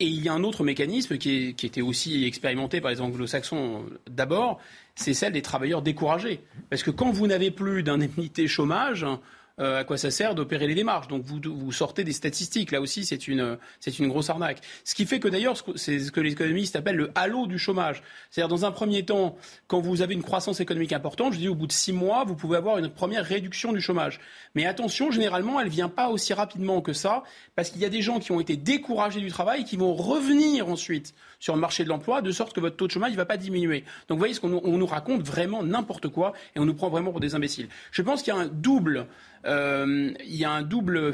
[0.00, 3.84] Et il y a un autre mécanisme qui, qui était aussi expérimenté par les anglo-saxons
[4.08, 4.58] d'abord,
[4.94, 6.40] c'est celle des travailleurs découragés.
[6.70, 9.16] Parce que quand vous n'avez plus d'indemnité chômage, euh,
[9.60, 11.08] à quoi ça sert d'opérer les démarches.
[11.08, 12.72] Donc vous, vous sortez des statistiques.
[12.72, 14.60] Là aussi, c'est une, c'est une grosse arnaque.
[14.84, 18.02] Ce qui fait que d'ailleurs, c'est ce que les économistes appellent le halo du chômage.
[18.30, 19.36] C'est-à-dire, dans un premier temps,
[19.66, 22.36] quand vous avez une croissance économique importante, je dis au bout de six mois, vous
[22.36, 24.20] pouvez avoir une première réduction du chômage.
[24.54, 27.22] Mais attention, généralement, elle ne vient pas aussi rapidement que ça,
[27.54, 30.68] parce qu'il y a des gens qui ont été découragés du travail qui vont revenir
[30.68, 33.24] ensuite sur le marché de l'emploi, de sorte que votre taux de chômage ne va
[33.24, 33.80] pas diminuer.
[34.08, 37.12] Donc vous voyez, ce qu'on nous raconte vraiment n'importe quoi, et on nous prend vraiment
[37.12, 37.68] pour des imbéciles.
[37.92, 39.06] Je pense qu'il y a un double
[39.50, 41.12] euh, il y a un double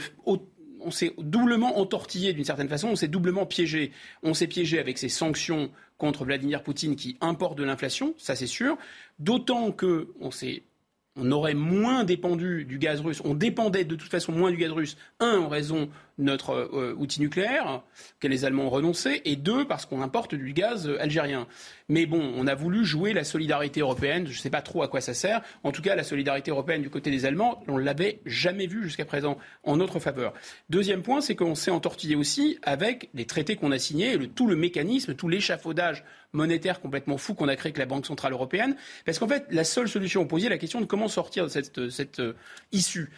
[0.87, 3.91] on s'est doublement entortillé d'une certaine façon, on s'est doublement piégé.
[4.23, 8.47] On s'est piégé avec ces sanctions contre Vladimir Poutine qui importent de l'inflation, ça c'est
[8.47, 8.79] sûr.
[9.19, 10.63] D'autant que on s'est
[11.17, 14.71] on aurait moins dépendu du gaz russe, on dépendait de toute façon moins du gaz
[14.71, 15.89] russe, un, en raison
[16.19, 17.83] notre euh, outil nucléaire,
[18.21, 21.47] que les Allemands ont renoncé, et deux, parce qu'on importe du gaz euh, algérien.
[21.89, 24.89] Mais bon, on a voulu jouer la solidarité européenne, je ne sais pas trop à
[24.89, 25.43] quoi ça sert.
[25.63, 28.83] En tout cas, la solidarité européenne du côté des Allemands, on ne l'avait jamais vue
[28.83, 30.33] jusqu'à présent en notre faveur.
[30.71, 34.47] Deuxième point, c'est qu'on s'est entortillé aussi avec les traités qu'on a signés, le, tout
[34.47, 36.03] le mécanisme, tout l'échafaudage
[36.37, 38.77] monétaire complètement fou qu'on a créé avec la Banque Centrale Européenne.
[39.05, 41.91] Parce qu'en fait, la seule solution, on posait la question de comment sortir de cette,
[41.91, 42.35] cette euh,
[42.73, 43.11] issue.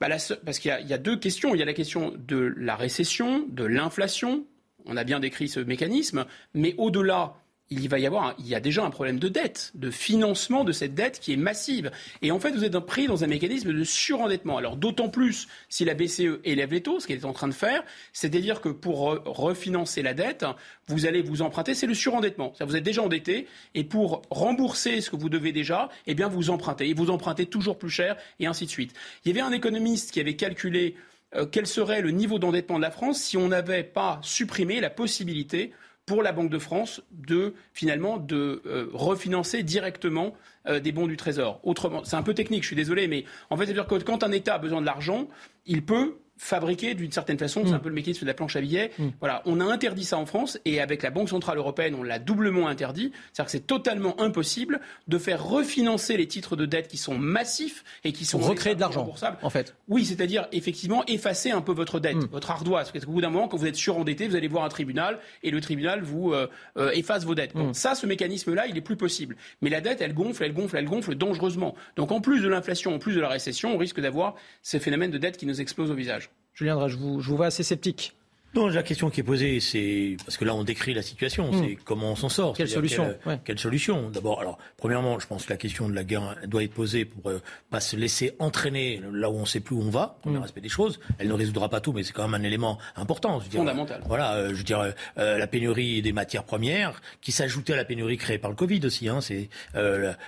[0.00, 0.08] Bah,
[0.44, 1.54] parce qu'il y, y, a deux questions.
[1.54, 4.44] Il y a la question de la récession, de l'inflation.
[4.84, 6.26] On a bien décrit ce mécanisme.
[6.52, 7.36] Mais au-delà,
[7.70, 10.72] il va y avoir, il y a déjà un problème de dette, de financement de
[10.72, 11.90] cette dette qui est massive.
[12.22, 14.58] Et en fait, vous êtes pris dans un mécanisme de surendettement.
[14.58, 17.54] Alors d'autant plus si la BCE élève les taux, ce qu'elle est en train de
[17.54, 20.44] faire, c'est-à-dire que pour refinancer la dette,
[20.88, 22.52] vous allez vous emprunter, c'est le surendettement.
[22.60, 26.50] Vous êtes déjà endetté et pour rembourser ce que vous devez déjà, eh bien vous
[26.50, 28.92] empruntez et vous empruntez toujours plus cher et ainsi de suite.
[29.24, 30.96] Il y avait un économiste qui avait calculé
[31.34, 34.90] euh, quel serait le niveau d'endettement de la France si on n'avait pas supprimé la
[34.90, 35.72] possibilité
[36.06, 40.34] pour la Banque de France de finalement de euh, refinancer directement
[40.66, 41.60] euh, des bons du Trésor.
[41.62, 44.32] Autrement, c'est un peu technique, je suis désolé, mais en fait, c'est-à-dire que quand un
[44.32, 45.28] État a besoin de l'argent,
[45.66, 47.62] il peut fabriqué d'une certaine façon.
[47.64, 47.74] C'est mm.
[47.74, 48.90] un peu le mécanisme de la planche à billets.
[48.98, 49.08] Mm.
[49.20, 52.18] Voilà, on a interdit ça en France et avec la Banque centrale européenne, on l'a
[52.18, 53.12] doublement interdit.
[53.32, 57.84] C'est-à-dire que c'est totalement impossible de faire refinancer les titres de dette qui sont massifs
[58.04, 59.08] et qui sont recréer de l'argent.
[59.42, 62.28] En fait, oui, c'est-à-dire effectivement effacer un peu votre dette, mm.
[62.32, 62.90] votre ardoise.
[62.90, 65.50] Parce qu'au bout d'un moment, quand vous êtes surendetté, vous allez voir un tribunal et
[65.50, 67.52] le tribunal vous euh, euh, efface vos dettes.
[67.72, 69.36] ça, ce mécanisme-là, il est plus possible.
[69.62, 71.74] Mais la dette, elle gonfle, elle gonfle, elle gonfle dangereusement.
[71.96, 75.10] Donc en plus de l'inflation, en plus de la récession, on risque d'avoir ces phénomènes
[75.10, 76.23] de dette qui nous explosent au visage.
[76.54, 78.16] Julien je vous, je vous vois assez sceptique.
[78.54, 81.64] Non, la question qui est posée, c'est parce que là on décrit la situation, hmm.
[81.64, 82.54] c'est comment on s'en sort.
[82.56, 86.36] Quelle solution quelle, solution D'abord, alors premièrement, je pense que la question de la guerre
[86.46, 87.40] doit être posée pour ne euh,
[87.70, 90.18] pas se laisser entraîner là où on ne sait plus où on va.
[90.22, 90.44] Premier hmm.
[90.44, 91.00] aspect des choses.
[91.18, 93.40] Elle ne résoudra pas tout, mais c'est quand même un élément important.
[93.40, 94.02] Fondamental.
[94.06, 97.84] voilà, euh, je veux dire euh, la pénurie des matières premières, qui s'ajoutait à la
[97.84, 99.08] pénurie créée par le Covid aussi.
[99.08, 99.48] Hein, c'est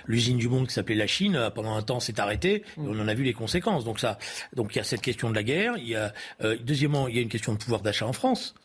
[0.07, 1.49] l'usine du monde qui s'appelait la Chine.
[1.55, 2.63] Pendant un temps, s'est arrêtée.
[2.75, 2.87] Hmm.
[2.89, 3.85] on en a vu les conséquences.
[3.85, 4.17] Donc ça,
[4.53, 5.75] donc il y a cette question de la guerre.
[5.77, 6.11] Il y a
[6.61, 8.55] deuxièmement, il y a une question de pouvoir d'achat en France.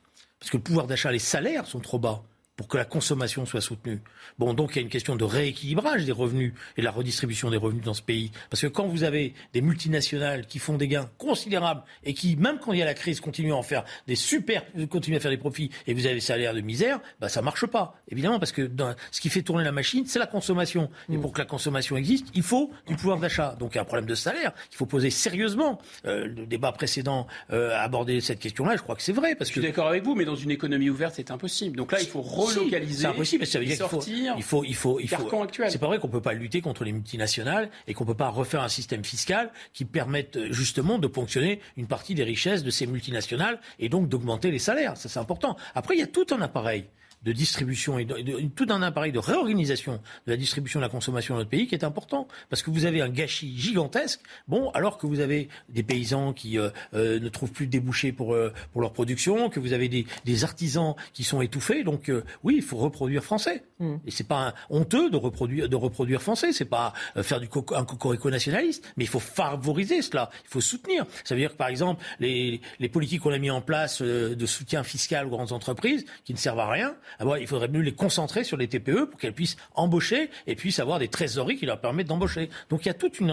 [0.41, 2.25] Parce que le pouvoir d'achat, les salaires sont trop bas
[2.57, 4.01] pour que la consommation soit soutenue.
[4.39, 7.51] Bon, donc il y a une question de rééquilibrage des revenus et de la redistribution
[7.51, 8.31] des revenus dans ce pays.
[8.51, 12.59] Parce que quand vous avez des multinationales qui font des gains considérables et qui, même
[12.59, 15.31] quand il y a la crise, continuent à en faire des super, continuent à faire
[15.31, 17.97] des profits et vous avez des salaires de misère, bah ça marche pas.
[18.09, 18.71] Évidemment, parce que
[19.11, 20.91] ce qui fait tourner la machine, c'est la consommation.
[21.11, 23.57] Et pour que la consommation existe, il faut du pouvoir d'achat.
[23.59, 25.79] Donc il y a un problème de salaire qu'il faut poser sérieusement.
[26.07, 28.77] Euh, le débat précédent euh, a abordé cette question-là.
[28.77, 29.35] Je crois que c'est vrai.
[29.35, 31.77] Parce je suis d'accord avec vous, mais dans une économie ouverte, c'est impossible.
[31.77, 33.03] Donc là, il faut relocaliser.
[33.03, 35.29] C'est impossible, ça veut dire qu'il faut, il faut, il faut, il faut.
[35.69, 38.63] C'est pas vrai qu'on peut pas lutter contre les multinationales et qu'on peut pas refaire
[38.63, 42.87] un système fiscal qui permette euh, justement de ponctionner une partie des richesses de ces
[42.87, 44.97] multinationales et donc d'augmenter les salaires.
[44.97, 45.57] Ça, c'est important.
[45.75, 46.87] Après, il y a tout un appareil
[47.25, 48.07] de distribution et
[48.55, 51.75] tout un appareil de réorganisation de la distribution de la consommation dans notre pays qui
[51.75, 52.29] est important.
[52.51, 56.59] Parce que vous avez un gâchis gigantesque, bon, alors que vous avez des paysans qui
[56.59, 59.89] euh, euh, ne trouvent plus de débouchés pour, euh, pour leur production, que vous avez
[59.89, 61.85] des, des artisans qui sont étouffés.
[61.85, 62.11] Donc
[62.43, 63.65] oui, il faut reproduire français.
[63.79, 63.95] Mmh.
[64.07, 66.93] Et c'est pas honteux de reproduire, de reproduire français, c'est pas
[67.23, 71.07] faire du coco, un cocorico nationaliste, mais il faut favoriser cela, il faut soutenir.
[71.25, 74.47] Ça veut dire que par exemple, les, les politiques qu'on a mis en place de
[74.47, 77.95] soutien fiscal aux grandes entreprises, qui ne servent à rien, ah il faudrait mieux les
[77.95, 81.81] concentrer sur les TPE pour qu'elles puissent embaucher et puissent avoir des trésoreries qui leur
[81.81, 82.51] permettent d'embaucher.
[82.71, 83.33] Donc il y a toute une,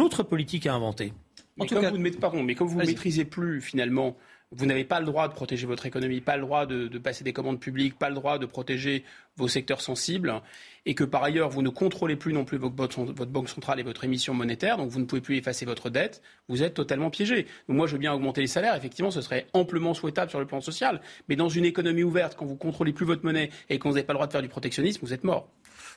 [0.00, 1.12] autre politique à inventer.
[1.58, 4.16] Mais comme, vous ne, pardon, mais comme vous ne maîtrisez plus finalement
[4.52, 7.32] vous n'avez pas le droit de protéger votre économie, pas le droit de, passer des
[7.32, 9.04] commandes publiques, pas le droit de protéger
[9.36, 10.40] vos secteurs sensibles,
[10.86, 14.04] et que par ailleurs vous ne contrôlez plus non plus votre, banque centrale et votre
[14.04, 17.46] émission monétaire, donc vous ne pouvez plus effacer votre dette, vous êtes totalement piégé.
[17.68, 20.60] moi je veux bien augmenter les salaires, effectivement ce serait amplement souhaitable sur le plan
[20.60, 23.96] social, mais dans une économie ouverte, quand vous contrôlez plus votre monnaie et quand vous
[23.96, 25.48] n'avez pas le droit de faire du protectionnisme, vous êtes mort.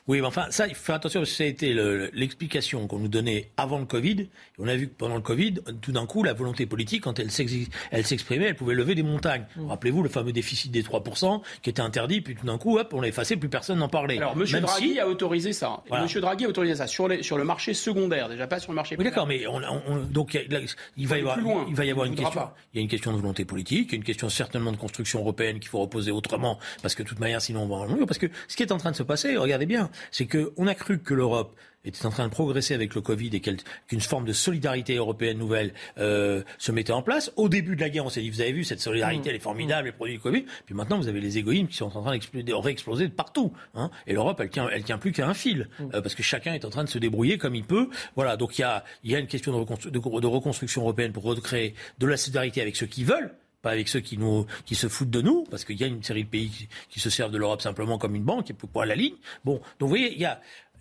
[0.08, 1.74] Oui, mais enfin, ça, il faut faire attention parce que ça a été
[2.12, 4.28] l'explication qu'on nous donnait avant le Covid.
[4.58, 7.30] on a vu que pendant le Covid, tout d'un coup, la volonté politique, quand elle
[7.30, 9.46] s'exprimait, elle pouvait lever des montagnes.
[9.56, 9.68] Mm.
[9.68, 13.00] Rappelez-vous le fameux déficit des 3% qui était interdit, puis tout d'un coup, hop, on
[13.00, 14.18] l'a effacé, plus personne n'en parlait.
[14.18, 14.60] Alors, M.
[14.60, 15.82] Draghi a autorisé ça.
[15.90, 16.06] M.
[16.06, 19.04] Draghi a autorisé ça sur, sur, le marché secondaire, déjà pas sur le marché Oui,
[19.04, 19.60] d'accord, mais on,
[20.10, 20.38] donc
[20.96, 22.42] il va y avoir, il va y avoir une question.
[22.74, 24.76] Il y a une question de volonté politique, il y a une question certainement de
[24.76, 28.06] construction européenne qu'il faut reposer autrement, parce que de toute manière, sinon on va en.
[28.06, 30.74] Parce que ce qui est en train de se passer, regardez bien, c'est qu'on a
[30.74, 31.54] cru que l'Europe
[31.84, 35.72] était en train de progresser avec le Covid et qu'une forme de solidarité européenne nouvelle
[35.98, 37.32] euh, se mettait en place.
[37.36, 39.38] Au début de la guerre, on s'est dit, vous avez vu, cette solidarité, elle est
[39.38, 40.44] formidable, les produits du Covid.
[40.66, 43.52] Puis maintenant, vous avez les égoïsmes qui sont en train de réexploser de partout.
[43.74, 43.90] Hein.
[44.06, 45.84] Et l'Europe, elle tient, elle tient plus qu'à un fil, mm.
[45.94, 47.88] euh, parce que chacun est en train de se débrouiller comme il peut.
[48.16, 51.74] Voilà, donc il y a, y a une question de, de reconstruction européenne pour recréer
[51.98, 55.10] de la solidarité avec ceux qui veulent pas avec ceux qui nous qui se foutent
[55.10, 57.62] de nous, parce qu'il y a une série de pays qui, se servent de l'Europe
[57.62, 59.14] simplement comme une banque et pour la ligne.
[59.44, 60.40] Bon, donc vous voyez, il y a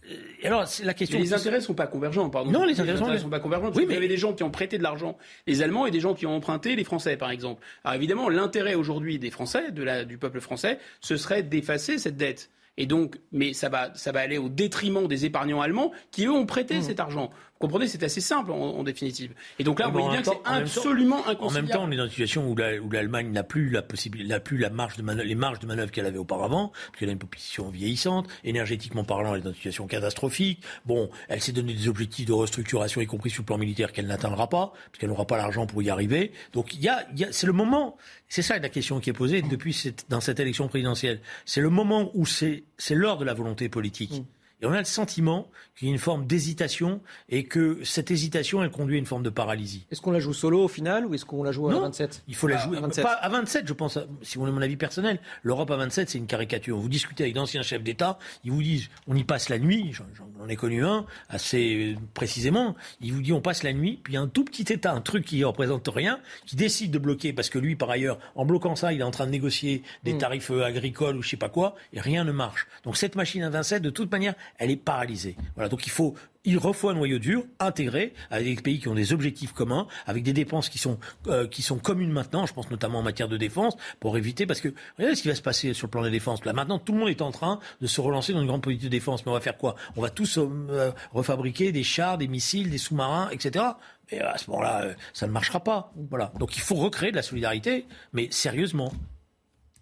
[0.10, 1.20] euh, alors, la question.
[1.20, 2.52] les intérêts ne sont pas convergents, pardon.
[2.52, 3.72] Non, les intérêts, ne sont pas convergents.
[3.76, 5.18] Oui, mais il y avait des gens qui ont prêté de l'argent,
[5.48, 7.64] les Allemands, et des gens qui ont emprunté, les Français, par exemple.
[7.84, 12.18] Alors évidemment, l'intérêt aujourd'hui des Français, de la, du peuple français, ce serait d'effacer cette
[12.18, 16.26] dette Et donc, mais ça va, ça va aller au détriment des épargnants allemands qui,
[16.26, 16.84] eux, ont prêté mmh.
[16.84, 17.30] cet argent
[17.60, 19.34] comprenez, c'est assez simple en, définitive.
[19.60, 21.46] Et donc là, vous voyez bien que c'est absolument inconciliable.
[21.46, 24.40] En même temps, on est dans une situation où l'Allemagne n'a plus la possibilité, n'a
[24.40, 27.12] plus la marge de manœuvre, les marges de manœuvre qu'elle avait auparavant, parce qu'elle a
[27.12, 30.64] une population vieillissante, énergétiquement parlant, elle est dans une situation catastrophique.
[30.86, 34.08] Bon, elle s'est donné des objectifs de restructuration, y compris sur le plan militaire, qu'elle
[34.08, 36.32] n'atteindra pas, parce qu'elle n'aura pas l'argent pour y arriver.
[36.54, 37.98] Donc il y a, y a c'est le moment,
[38.30, 41.20] c'est ça la question qui est posée depuis cette, dans cette élection présidentielle.
[41.46, 44.20] C'est le moment où c'est, c'est l'heure de la volonté politique.
[44.20, 44.26] Mm.
[44.62, 48.62] Et on a le sentiment qu'il y a une forme d'hésitation et que cette hésitation,
[48.62, 49.86] elle conduit à une forme de paralysie.
[49.92, 52.36] Est-ce qu'on la joue solo au final ou est-ce qu'on la joue à 27 Il
[52.36, 53.04] faut la jouer à 27.
[53.04, 55.20] Pas à 27, je pense, si vous voulez mon avis personnel.
[55.44, 56.78] L'Europe à 27, c'est une caricature.
[56.78, 59.94] Vous discutez avec d'anciens chefs d'État, ils vous disent on y passe la nuit.
[59.94, 62.76] J'en ai connu un assez précisément.
[63.00, 65.44] Il vous dit on passe la nuit, puis un tout petit État, un truc qui
[65.46, 69.00] représente rien, qui décide de bloquer parce que lui, par ailleurs, en bloquant ça, il
[69.00, 70.18] est en train de négocier des hmm.
[70.18, 72.68] tarifs euh, agricoles ou je sais pas quoi, et rien ne marche.
[72.84, 75.36] Donc cette machine à 27, de toute manière, elle est paralysée.
[75.56, 78.96] Voilà, donc il faut il refaut un noyau dur, intégré, avec des pays qui ont
[78.96, 80.98] des objectifs communs, avec des dépenses qui sont,
[81.28, 84.62] euh, qui sont communes maintenant, je pense notamment en matière de défense, pour éviter, parce
[84.62, 86.44] que regardez ce qui va se passer sur le plan de la défense.
[86.46, 88.86] Là, maintenant, tout le monde est en train de se relancer dans une grande politique
[88.86, 89.26] de défense.
[89.26, 89.76] Mais on va faire quoi?
[89.98, 93.66] On va tous euh, refabriquer des chars, des missiles, des sous-marins, etc.
[94.10, 95.94] Et à ce moment-là, euh, ça ne marchera pas.
[96.10, 96.32] Voilà.
[96.40, 98.94] Donc il faut recréer de la solidarité, mais sérieusement.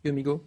[0.03, 0.43] Yomigo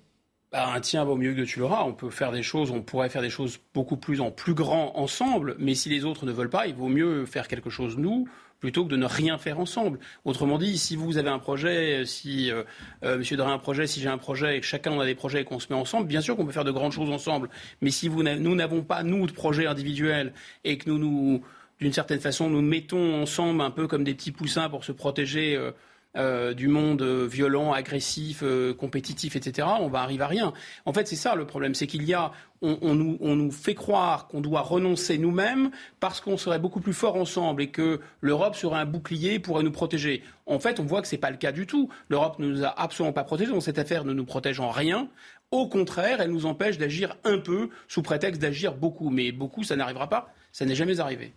[0.53, 1.84] bah, un tien vaut mieux que tu l'auras.
[1.84, 4.96] On peut faire des choses, on pourrait faire des choses beaucoup plus en plus grand
[4.96, 8.26] ensemble, mais si les autres ne veulent pas, il vaut mieux faire quelque chose nous
[8.61, 9.98] plutôt que de ne rien faire ensemble.
[10.24, 12.62] Autrement dit, si vous avez un projet, si euh,
[13.03, 15.14] euh Monsieur Drey a un projet, si j'ai un projet, et que chacun a des
[15.14, 17.48] projets et qu'on se met ensemble, bien sûr qu'on peut faire de grandes choses ensemble.
[17.80, 20.34] Mais si vous nous n'avons pas nous de projets individuels
[20.64, 21.42] et que nous nous
[21.80, 25.57] d'une certaine façon nous mettons ensemble un peu comme des petits poussins pour se protéger.
[25.57, 25.72] Euh,
[26.17, 30.53] euh, du monde violent, agressif, euh, compétitif, etc., on va arriver à rien.
[30.85, 32.33] En fait, c'est ça le problème, c'est qu'il y a,
[32.63, 37.63] on, nous, fait croire qu'on doit renoncer nous-mêmes parce qu'on serait beaucoup plus fort ensemble
[37.63, 40.25] et que l'Europe serait un bouclier pourrait nous protéger.
[40.47, 41.89] En fait, on voit que ce n'est pas le cas du tout.
[42.09, 43.53] L'Europe ne nous a absolument pas protégés.
[43.53, 45.09] Donc cette affaire ne nous protège en rien.
[45.53, 49.11] Au contraire, elle nous empêche d'agir un peu sous prétexte d'agir beaucoup.
[49.11, 50.35] Mais beaucoup, ça n'arrivera pas.
[50.53, 51.33] Ça n'est jamais arrivé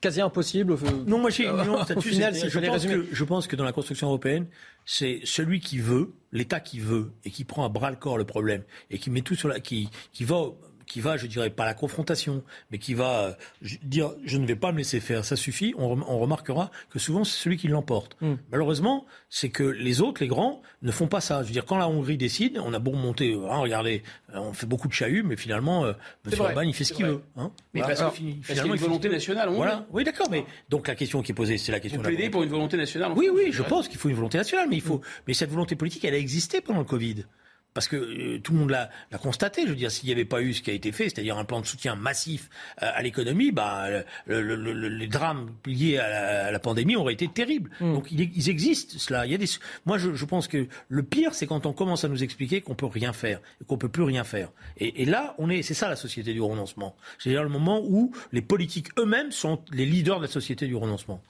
[0.00, 0.76] quasi impossible.
[1.06, 1.48] Non, moi, j'ai,
[1.96, 4.46] au final, je, pense que, je pense que dans la construction européenne,
[4.84, 8.24] c'est celui qui veut, l'État qui veut et qui prend à bras le corps le
[8.24, 10.46] problème et qui met tout sur la, qui, qui va
[10.90, 13.32] qui va, je dirais, pas la confrontation, mais qui va euh,
[13.84, 17.38] dire je ne vais pas me laisser faire, ça suffit, on, remarquera que souvent c'est
[17.38, 18.16] celui qui l'emporte.
[18.20, 18.34] Hmm.
[18.50, 21.42] Malheureusement, c'est que les autres, les grands, ne font pas ça.
[21.42, 24.02] Je veux dire, quand la Hongrie décide, on a beau monter, hein, regardez,
[24.34, 25.92] euh, on fait beaucoup de chahut, mais finalement, euh,
[26.26, 26.40] M.
[26.40, 27.22] Orban, il fait ce qu'il veut.
[27.36, 27.52] Hein.
[27.72, 28.10] Mais parce, que,
[28.42, 29.48] finalement, une volonté nationale.
[29.50, 29.86] Voilà.
[29.92, 32.00] Oui, d'accord, mais donc la question qui est posée, c'est la question.
[32.00, 33.12] Vous plaidez pour une volonté nationale.
[33.14, 35.22] Oui, oui, je pense qu'il faut une volonté nationale, mais il faut, hmm.
[35.28, 37.24] mais cette volonté politique, elle a existé pendant le Covid
[37.74, 39.62] parce que euh, tout le monde l'a constaté.
[39.62, 41.44] Je veux dire, s'il n'y avait pas eu ce qui a été fait, c'est-à-dire un
[41.44, 42.48] plan de soutien massif
[42.82, 43.88] euh, à l'économie, bah,
[44.26, 47.70] les drames liés à la, pandémie auraient été terribles.
[47.80, 47.94] Hmm.
[47.94, 49.26] Donc, ils existent, cela.
[49.26, 49.46] Il y a des...
[49.86, 52.74] Moi, je, je pense que le pire, c'est quand on commence à nous expliquer qu'on
[52.74, 54.50] peut rien faire, qu'on peut plus rien faire.
[54.76, 56.96] Et, et là, on est, c'est ça la société du renoncement.
[57.18, 61.22] C'est-à-dire le moment où les politiques eux-mêmes sont les leaders de la société du renoncement.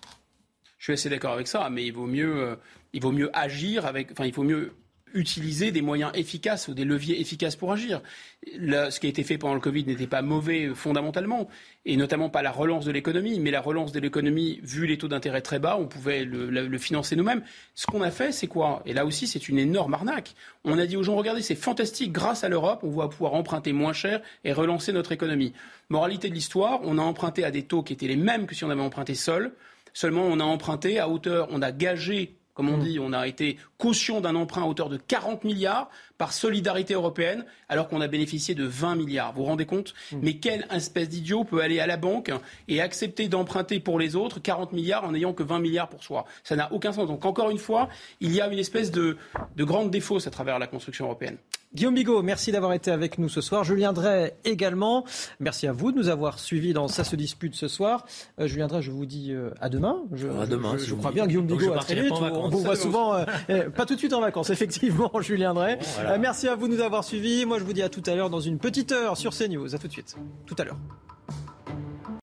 [0.79, 2.57] Je suis assez d'accord avec ça, mais il vaut mieux, euh,
[2.95, 4.73] il vaut mieux agir avec, enfin, il faut mieux
[5.15, 8.01] utiliser des moyens efficaces ou des leviers efficaces pour agir.
[8.45, 11.49] ce qui a été fait pendant le Covid n'était pas mauvais euh, fondamentalement,
[11.85, 15.09] et notamment pas la relance de l'économie, mais la relance de l'économie, vu les taux
[15.09, 17.43] d'intérêt très bas, on pouvait le, financer nous-mêmes.
[17.75, 18.83] Ce qu'on a fait, c'est quoi?
[18.87, 20.35] Et là aussi, c'est une énorme arnaque.
[20.65, 23.73] On a dit aux gens, regardez, c'est fantastique, grâce à l'Europe, on va pouvoir emprunter
[23.73, 25.53] moins cher et relancer notre économie.
[25.89, 28.65] Moralité de l'histoire, on a emprunté à des taux qui étaient les mêmes que si
[28.65, 29.53] on avait emprunté seul.
[29.93, 32.83] Seulement, on a emprunté à hauteur, on a gagé comme on mm.
[32.83, 35.89] dit, on a été caution d'un emprunt à hauteur de 40 milliards
[36.19, 39.33] par solidarité européenne, alors qu'on a bénéficié de 20 milliards.
[39.33, 40.19] Vous vous rendez compte mm.
[40.21, 42.31] Mais quelle espèce d'idiot peut aller à la banque
[42.69, 46.27] et accepter d'emprunter pour les autres 40 milliards en n'ayant que 20 milliards pour soi?
[46.45, 47.09] Ça n'a aucun sens.
[47.09, 47.89] Donc encore une fois,
[48.21, 49.17] il y a une espèce de,
[49.57, 51.39] de grande défausse à travers la construction européenne.
[51.73, 53.63] Guillaume Bigot, merci d'avoir été avec nous ce soir.
[53.63, 55.05] Julien Drey également.
[55.39, 58.07] Merci à vous de nous avoir suivis dans Ça se dispute ce soir.
[58.41, 60.03] Euh, Julien Drey, je vous dis euh, à demain.
[60.13, 60.77] Je, à demain.
[60.77, 62.11] Je, crois bien Guillaume Bigot à très vite.
[62.11, 65.79] On vous voit souvent, euh, eh, pas tout de suite en vacances, effectivement, Julien Drey.
[66.19, 67.47] merci à vous de nous avoir suivis.
[67.47, 69.73] Moi, je vous dis à tout à l'heure dans une petite heure sur CNews.
[69.73, 70.17] À tout de suite.
[70.47, 70.79] Tout à l'heure.